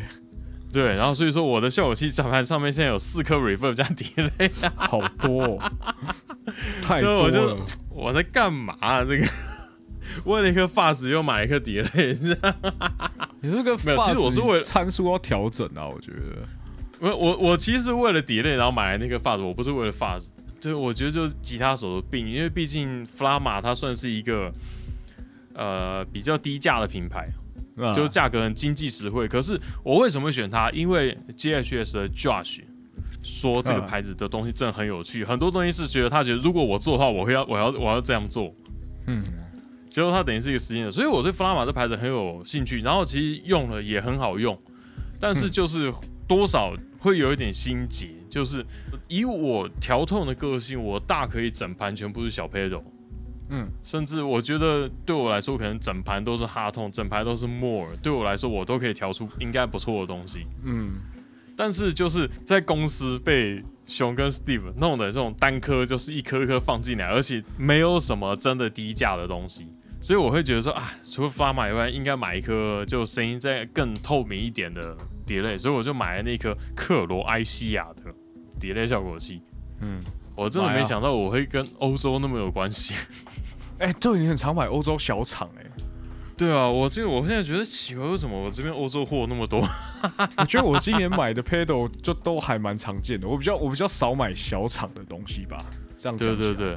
[0.70, 5.58] 对，然后所以说我的效果器键盘上面现在有四颗 reverb 加 delay， 好多，
[6.82, 7.56] 太多了。
[7.88, 8.76] 我在干嘛？
[9.04, 9.26] 这个
[10.26, 12.12] 为了一颗发丝又买一颗碟类，
[13.40, 13.98] 你这个没有？
[14.00, 16.46] 其实我是为了参数要调整啊，我觉得。
[17.01, 20.30] 我我我其实是为了碟类，然后买来那个发子，我不是为了发子。
[20.61, 24.51] 对，我觉得就是吉他手的病，因为毕竟弗拉玛它算是一个
[25.55, 27.28] 呃比较低价的品牌，
[27.94, 29.28] 就是价格很经济实惠。
[29.28, 30.68] 可是我为什么会选它？
[30.72, 32.62] 因为 JHS 的 Josh
[33.22, 38.53] 说这个牌子的东西真的很有趣，很多东西是觉得他觉得如果我做的话，我会要我要我要这样做。
[39.07, 39.22] 嗯，
[39.88, 42.80] 结果它等于是一个实验的，所以我对弗拉玛这牌子很有兴趣。
[42.80, 44.61] 然后其实用了也很好用，
[45.20, 45.92] 但是就是
[46.26, 46.74] 多少。
[46.99, 48.64] 会有一点心结，就是
[49.07, 52.82] 以我调痛的个性，我大可以整盘全部是小 pedal，
[53.49, 60.94] 嗯，甚至我觉得对我来说，可能整盘都是哈痛，整盘都是 more，对我来说，我都可以调出应该不错的东西，嗯。
[61.57, 69.66] 但是就是在公司被熊跟 Steve 弄的这种单颗，就是一颗一颗放进来，而且没有什么真的低价的东西，
[70.01, 74.96] 所以我会觉得说啊，除了发买以外，应该买一颗就声音再更透明一点的。
[75.29, 78.12] 碟类，所以我就买了那颗克罗埃西亚的
[78.59, 79.43] 碟类效果器。
[79.81, 80.03] 嗯，
[80.35, 82.95] 我真的没想到我会跟欧洲那么有关系。
[83.79, 85.64] 哎，对，你很常买欧洲小厂哎。
[86.37, 89.61] 对啊，我这个我现在觉得奇怪，为什么我这边欧洲货那么多？
[90.39, 93.29] 我觉得我今年买的 pedal 就都还蛮常见的。
[93.29, 95.64] 我比较我比较少买小厂的东西吧。
[95.97, 96.76] 这样对对对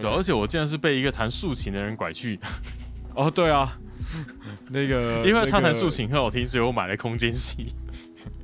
[0.00, 2.38] 对，而且我竟然是被一个弹竖琴的人拐去。
[3.14, 3.76] 哦，对啊。
[4.70, 7.74] 那个， 因为他弹竖琴很好听，所以我买了空间系。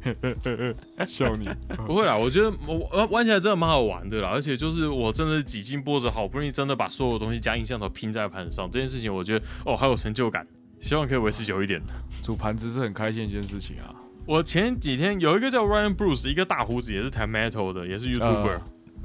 [1.06, 1.48] 笑你
[1.86, 10.46] 不会啦，我觉得我玩起来真的蛮好玩的啦，而且就是我真的几经波折，好不容易真的把所有东西加音像头拼在盘子上，这件事情我觉得哦，好有成就感，
[10.78, 11.80] 希望可以维持久一点。
[12.20, 13.94] 组盘子是很开心一件事情啊。
[14.26, 18.20] 我前几天有一个叫 Ryan Bruce，一个大胡子，也是弹 Metal 的，也是 YouTuber。
[18.20, 18.62] 呃，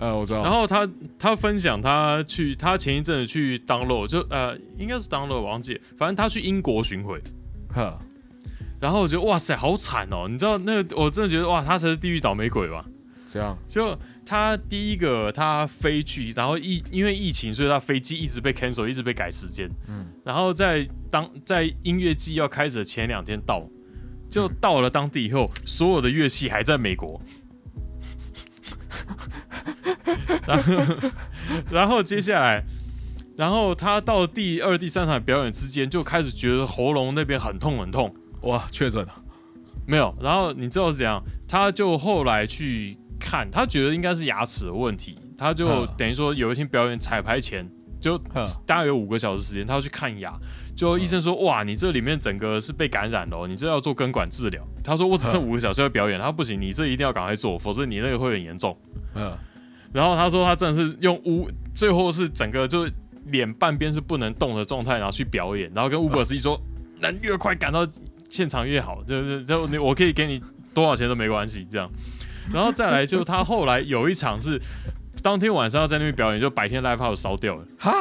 [0.07, 0.41] 我知道。
[0.41, 7.21] 然后他他分享他去他前一阵子去 download，就呃应该是 download 忘记，反正他去英国巡回，
[7.73, 7.99] 哈。
[8.79, 10.25] 然后我觉得哇塞，好惨哦！
[10.29, 12.85] 你知道那个我真的觉得哇，他才是地狱倒霉鬼吧？
[13.27, 13.57] 这样。
[13.67, 13.93] 就
[14.25, 19.69] 他第一个他飞去，然后疫因为疫情，所以他飞机一直被 cancel，一直被改时间。
[19.89, 20.07] 嗯。
[20.23, 23.67] 然后在当在音乐季要开始的前两天到，
[24.29, 27.21] 就到了当地以后，所有的乐器还在美国。
[30.47, 30.83] 然后，
[31.71, 32.63] 然后接下来，
[33.37, 39.13] 然后他到第二、第三场表演之间就开始觉得喉咙那边很痛很痛，哇，确诊了？
[39.85, 40.15] 没有。
[40.21, 41.23] 然后你知道是怎样？
[41.47, 47.67] 他就后来去看，他觉得应该是牙齿的问题，他就等于说有一天表演彩排前，
[47.99, 48.17] 就
[48.65, 50.33] 大概有五个小时时间，他要去看牙。
[50.75, 58.77] 就医生说：“哇，你这里面整个是被感染了，你这要做根管治疗。”他说：“我只剩五个小时要表演。”他说：“不行，你这一定要赶快做，否则你那个会很严重。”
[59.13, 59.37] 嗯。
[59.91, 62.87] 然后他说他真的是用乌，最后是整个就
[63.25, 66.59] 脸半边是不能动的状态，然后去表演，然后跟乌伯斯一说，
[66.99, 67.87] 能越快赶到
[68.29, 70.41] 现场越好，就是就你我可以给你
[70.73, 71.89] 多少钱都没关系这样。
[72.53, 74.59] 然后再来就是他后来有一场是
[75.21, 77.65] 当天晚上要在那边表演，就白天 live house 烧掉了。
[77.77, 77.93] 哈，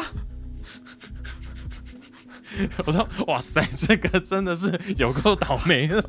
[2.87, 6.03] 我说哇塞，这个真的是有够倒霉的。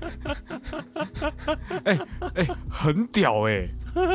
[1.84, 1.98] 哎
[2.34, 3.68] 哎，很屌哎！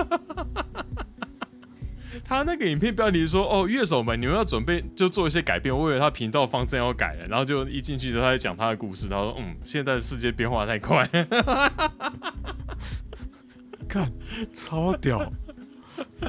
[2.24, 9.08] 他那个影片标题说：“哦，乐手们，你们要准备就做一些改变。”我以为他频道方针要改了，然后就一进去之后，他在讲他的故事。
[9.08, 11.08] 他说：“嗯，现在世界变化太快，
[13.88, 14.12] 看
[14.54, 15.32] 超屌！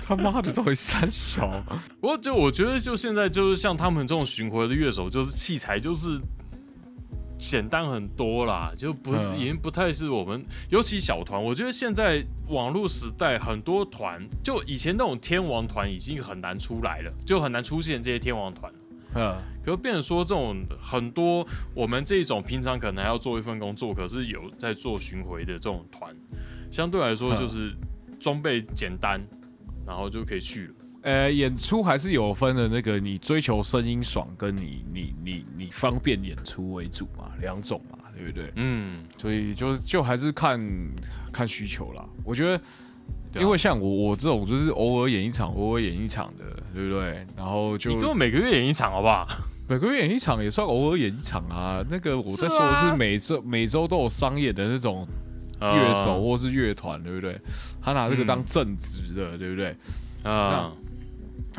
[0.03, 1.49] 他妈的，到底三小？
[2.01, 6.21] 不过就我觉得，就现在就是像他们这种巡回的乐手，就是器材就是。”
[7.39, 11.43] 简单很多啦，就不是已经不太是我们，尤其小团。
[11.43, 18.73] 我觉得现在网络时代，很多团就以前那种天王团已经很难出来了，就很难出现这些天王团。
[19.15, 19.35] 嗯，
[19.65, 26.15] 可变成说这种很多我们这种平常可能还要做一份工作，可是有在做巡回的这种团，
[26.71, 27.75] 相对来说就是
[28.21, 29.21] 装备简单，
[29.87, 30.75] 然后就可以去了。
[31.07, 38.51] 呃，演出还是有分的，那个你追求声音爽，跟你你你你方便演出为主嘛，两种嘛，对不对？
[38.57, 40.61] 嗯，所以就就还是看
[41.33, 42.05] 看需求啦。
[42.25, 42.61] 我觉得，
[43.41, 46.45] 因为像我我这种就是偶尔演一场，偶尔演一场的，
[46.75, 47.25] 对不对？
[47.37, 49.25] 然后就你跟我每个月演一场好不好？
[49.69, 51.85] 每个月演一场也算偶尔演一场啊。
[51.89, 55.07] 那个我在说的是每周每周都有商业的那种
[55.61, 57.41] 乐手或是乐团，对不对？
[57.81, 59.77] 他拿这个当正职的，对不对？
[60.25, 60.73] 啊。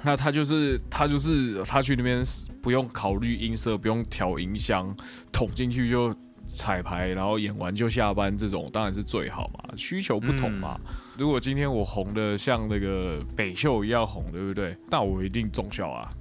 [0.04, 2.24] 那他就是他就是他去那边
[2.62, 4.96] 不用考虑音色，不用调音箱，
[5.32, 6.16] 捅进去就
[6.54, 9.74] 彩排，然后演完就下班，这种当然是最好嘛。
[9.76, 10.80] 需求不同嘛。
[11.18, 14.78] 如果今天我红的像那个北秀一样红，对不对？
[14.90, 16.12] 那我一定重效啊。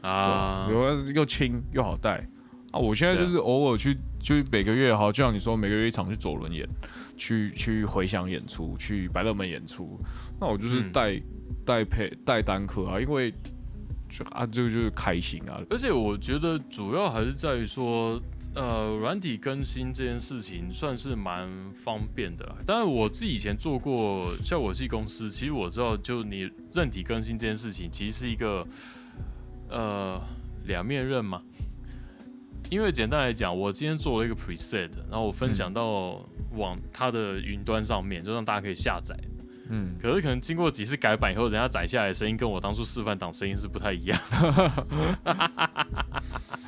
[0.00, 2.24] 啊，又又轻又好带
[2.70, 2.78] 啊！
[2.78, 6.66] 我现在就是偶尔去，就是每个月好，就像你说，每个月一场去左轮演，
[7.18, 10.00] 去去回响演出，去百乐门演出，
[10.40, 11.20] 那我就是带
[11.66, 13.30] 带配带单客啊，因为
[14.08, 15.60] 就啊，这个就是开心啊。
[15.68, 18.18] 而且我觉得主要还是在于说，
[18.54, 22.56] 呃，软体更新这件事情算是蛮方便的。
[22.64, 28.66] 但是我自己以前做过效果器公司，其实我知道，就你韧体更新这件事情，其实是一个。
[29.70, 30.18] 呃，
[30.64, 31.42] 两面刃嘛，
[32.70, 39.16] 因为简单来讲，我今天做了一个 preset，然后我分享到往它的云端上面，就让大家可以下载。
[39.70, 44.18] 嗯，可是可能经过几次改版以后，人家载下来的声音跟我当初示范档声音是不太一样。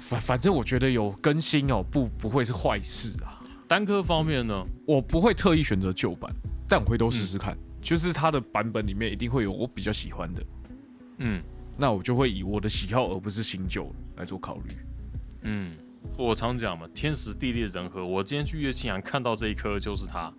[0.08, 3.40] 反反正我觉得有更新哦，不不会是坏事啊。
[3.68, 6.34] 单科方面呢，我不会特意选择旧版，
[6.68, 10.42] 但我会都试试看，就是它的版本里面一定会有我比较喜欢的。
[11.18, 11.42] 嗯。
[11.76, 14.62] 那我就会以我的喜好而不是新旧来做考虑。
[15.44, 15.74] 嗯，
[16.16, 18.04] 我常讲嘛，天时地利人和。
[18.04, 20.32] 我今天去乐器行看到这一颗就是它，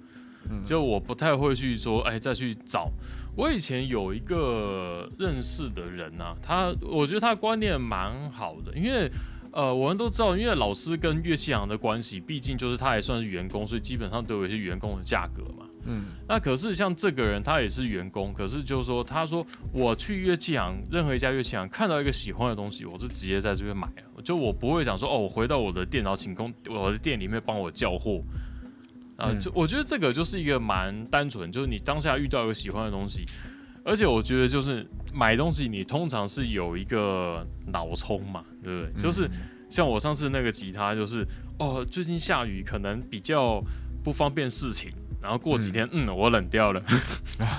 [0.63, 2.91] 就我不太会去说，哎，再去找。
[3.35, 9.09] 我以前有一个认识的人呐，他我觉得他观念蛮好的，因为
[9.53, 15.65] 呃，我们都知道，因为老师跟乐器行的关系，毕竟就是他也算是员工，所以基本上都有一些员工的价格嘛。
[15.85, 28.21] 嗯，那可是像这个人，他也是员工，可是就是说，他说我去乐器行，任何一家乐器行看到一个喜欢的东西，我是直接在这边买了，就我不会想说，哦，我回到我的电脑请工，我的店里面帮我叫货，
[29.17, 33.25] 啊，就我觉得这个就是一个蛮单纯，就是你当下遇到一个喜欢的东西，
[33.83, 39.03] 而且我觉得就是买东西，你通常是有一个脑充嘛，对不对？
[39.03, 39.29] 就是
[39.69, 41.25] 像我上次那个吉他，就是
[41.59, 43.63] 哦，最近下雨，可能比较
[44.03, 44.91] 不方便事情。
[45.21, 46.81] 然后过几天，嗯，我冷掉了。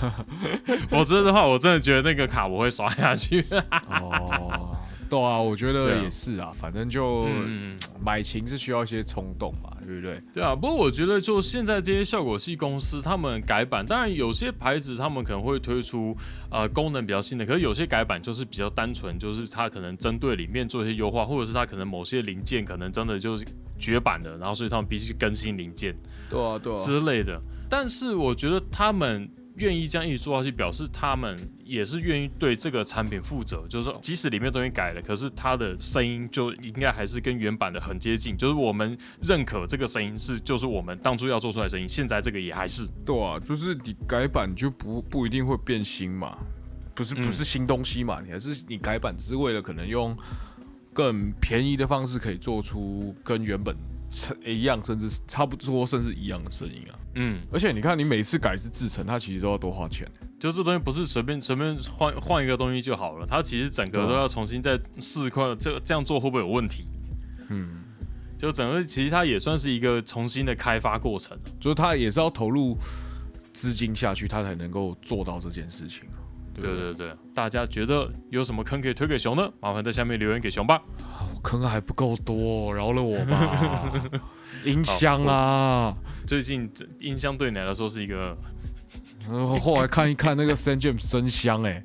[0.90, 3.44] 否则的话，我真的觉得那个卡我会刷下去。
[3.88, 4.76] 哦，
[5.12, 6.50] 对啊，我觉得也是啊。
[6.58, 10.22] 反正就嗯买琴是需要一些冲动嘛，对不对？
[10.32, 10.54] 对啊。
[10.54, 16.16] 不过我觉得，就现在这些效果器公司，他们改版，当然有些牌子他们可能会推出
[16.50, 23.44] 呃功能比较新的，可是有些改版就是比较单纯，就是它可能针对里面做一些优化，或者是它可能某些零件可能真的就是
[23.78, 25.94] 绝版的，然后所以他们必须更新零件。
[26.30, 27.38] 对啊，对啊之类的。
[27.68, 33.66] 但是我觉得他们愿意这样一直做下去，表示他们也是愿意对这个产品负责。
[33.68, 38.36] 就是说，即使里面东西改了，可是它的声音就应该还是跟原版的很接近。
[38.36, 42.86] 就是我们认可这个声音是，就是我们当初要做出来的声音，现在这个也还是。
[43.04, 46.36] 对啊，就是你改版就不不一定会变新嘛，
[46.94, 50.16] 不是不是新东西嘛，你还是你改版只是为了可能用
[50.92, 53.76] 更便宜的方式可以做出跟原本。
[54.44, 56.98] 一样，甚至差不多，甚至一样的声音啊。
[57.14, 60.06] 嗯，而且你看，你每次改是制成，它其实都要多花钱。
[60.38, 66.84] 就这东西不是随便随便换换一个东西就好了，它其实整个都要重新再试块，这这样做会不会有问题？
[67.48, 67.84] 嗯，
[68.36, 72.76] 就整个其实它也算是一个重新的开发过程，就是它也是要投入
[73.52, 76.21] 资金下去，它才能够做到这件事情啊。
[76.54, 79.50] 对对对，大家觉得有什么坑可以推给熊呢？
[79.60, 80.82] 麻烦在下面留言给熊吧。
[81.42, 83.92] 坑还不够多，饶了我吧。
[84.64, 85.94] 音箱啊，
[86.26, 88.36] 最近音箱对你来说是一个。
[89.60, 91.82] 后来看一看那个 s a n James 真香哎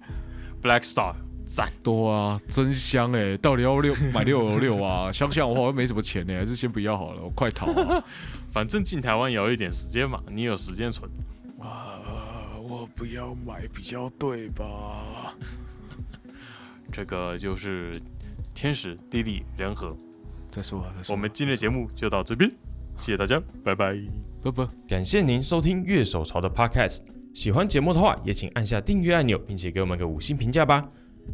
[0.62, 1.14] ，Black Star
[1.46, 5.10] 赞多啊，真香哎，到底要六买六六六啊？
[5.14, 7.68] 想想我好像没什么钱呢，还是先不要好了，我快逃。
[8.52, 11.10] 反正进台湾也要一点时间嘛，你有时间存。
[12.96, 15.36] 不要买比较对吧？
[16.92, 18.00] 这个就是
[18.54, 19.96] 天时地利人和。
[20.50, 22.50] 再说，我们今天的节目就到这边，
[22.98, 23.96] 谢谢大家，拜拜，
[24.42, 24.68] 拜拜。
[24.88, 27.02] 感谢您收听乐手潮的 Podcast，
[27.34, 30.88] 喜欢节目的话，也请按下订阅按钮，并且给我们个五星评价吧。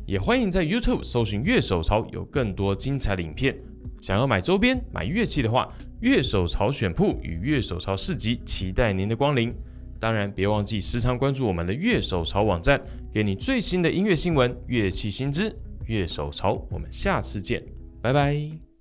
[0.06, 3.56] 也欢迎在 YouTube 搜寻乐手潮，有更多精彩的影片。
[4.02, 5.72] 想要买周边、买乐器的话，
[6.02, 9.56] 乐手潮选铺与乐手潮市集，期待您的光临。
[10.04, 12.78] 当然，别忘记时常关注我们的乐手潮网站，
[13.14, 15.56] 给你最新的音乐新闻、乐器新知。
[15.88, 17.64] 乐手潮，我们下次见，
[18.02, 18.73] 拜拜。